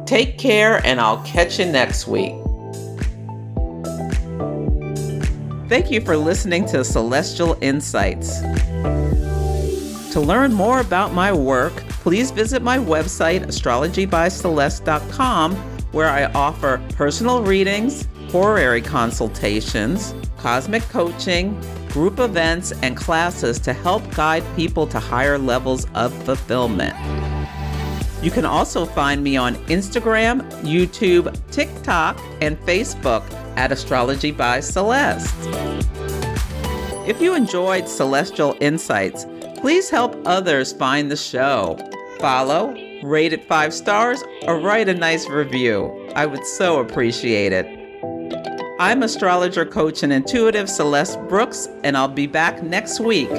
Take 0.07 0.38
care, 0.38 0.85
and 0.85 1.00
I'll 1.00 1.22
catch 1.24 1.59
you 1.59 1.64
next 1.66 2.07
week. 2.07 2.35
Thank 5.68 5.90
you 5.90 6.00
for 6.03 6.16
listening 6.16 6.66
to 6.66 6.85
Celestial 6.85 7.57
Insights. 7.62 8.42
To 10.12 10.20
learn 10.20 10.53
more 10.53 10.81
about 10.81 11.14
my 11.14 11.33
work, 11.33 11.72
please 11.88 12.31
visit 12.31 12.62
my 12.62 12.79
website, 12.79 13.46
astrologybyceleste.com, 13.46 15.57
where 15.92 16.11
I 16.11 16.27
offer 16.27 16.83
personal 16.94 17.42
readings 17.42 18.07
horary 18.35 18.83
consultations, 18.83 20.12
cosmic 20.38 20.83
coaching, 20.88 21.57
group 21.90 22.18
events, 22.18 22.73
and 22.83 22.97
classes 22.97 23.61
to 23.61 23.73
help 23.73 24.03
guide 24.12 24.42
people 24.57 24.88
to 24.88 24.99
higher 24.99 25.38
levels 25.38 25.87
of 25.94 26.12
fulfillment. 26.25 26.97
You 28.25 28.33
can 28.33 28.44
also 28.44 28.87
find 28.87 29.23
me 29.23 29.37
on 29.37 29.55
Instagram, 29.66 30.42
YouTube, 30.62 31.33
TikTok, 31.53 32.18
and 32.40 32.59
Facebook 32.62 33.23
at 33.57 33.70
Astrology 33.70 34.33
by 34.33 34.59
Celeste. 34.59 35.33
If 37.07 37.20
you 37.20 37.37
enjoyed 37.37 37.87
Celestial 37.88 38.57
Insights, 38.61 39.27
please 39.59 39.90
help 39.90 40.20
others 40.27 40.73
find 40.73 41.09
the 41.09 41.16
show. 41.16 41.79
Follow, 42.18 42.75
rate 43.05 43.33
it 43.33 43.47
five 43.47 43.73
stars, 43.73 44.25
or 44.42 44.59
write 44.59 44.88
a 44.88 44.94
nice 44.94 45.29
review. 45.29 46.11
I 46.16 46.27
would 46.27 46.44
so 46.44 46.81
appreciate 46.81 47.53
it. 47.53 47.84
I'm 48.85 49.03
astrologer, 49.03 49.64
coach, 49.64 50.03
and 50.03 50.12
intuitive 50.12 50.68
Celeste 50.68 51.18
Brooks, 51.20 51.70
and 51.85 51.97
I'll 51.97 52.07
be 52.07 52.27
back 52.27 52.62
next 52.62 53.01
week. 53.01 53.31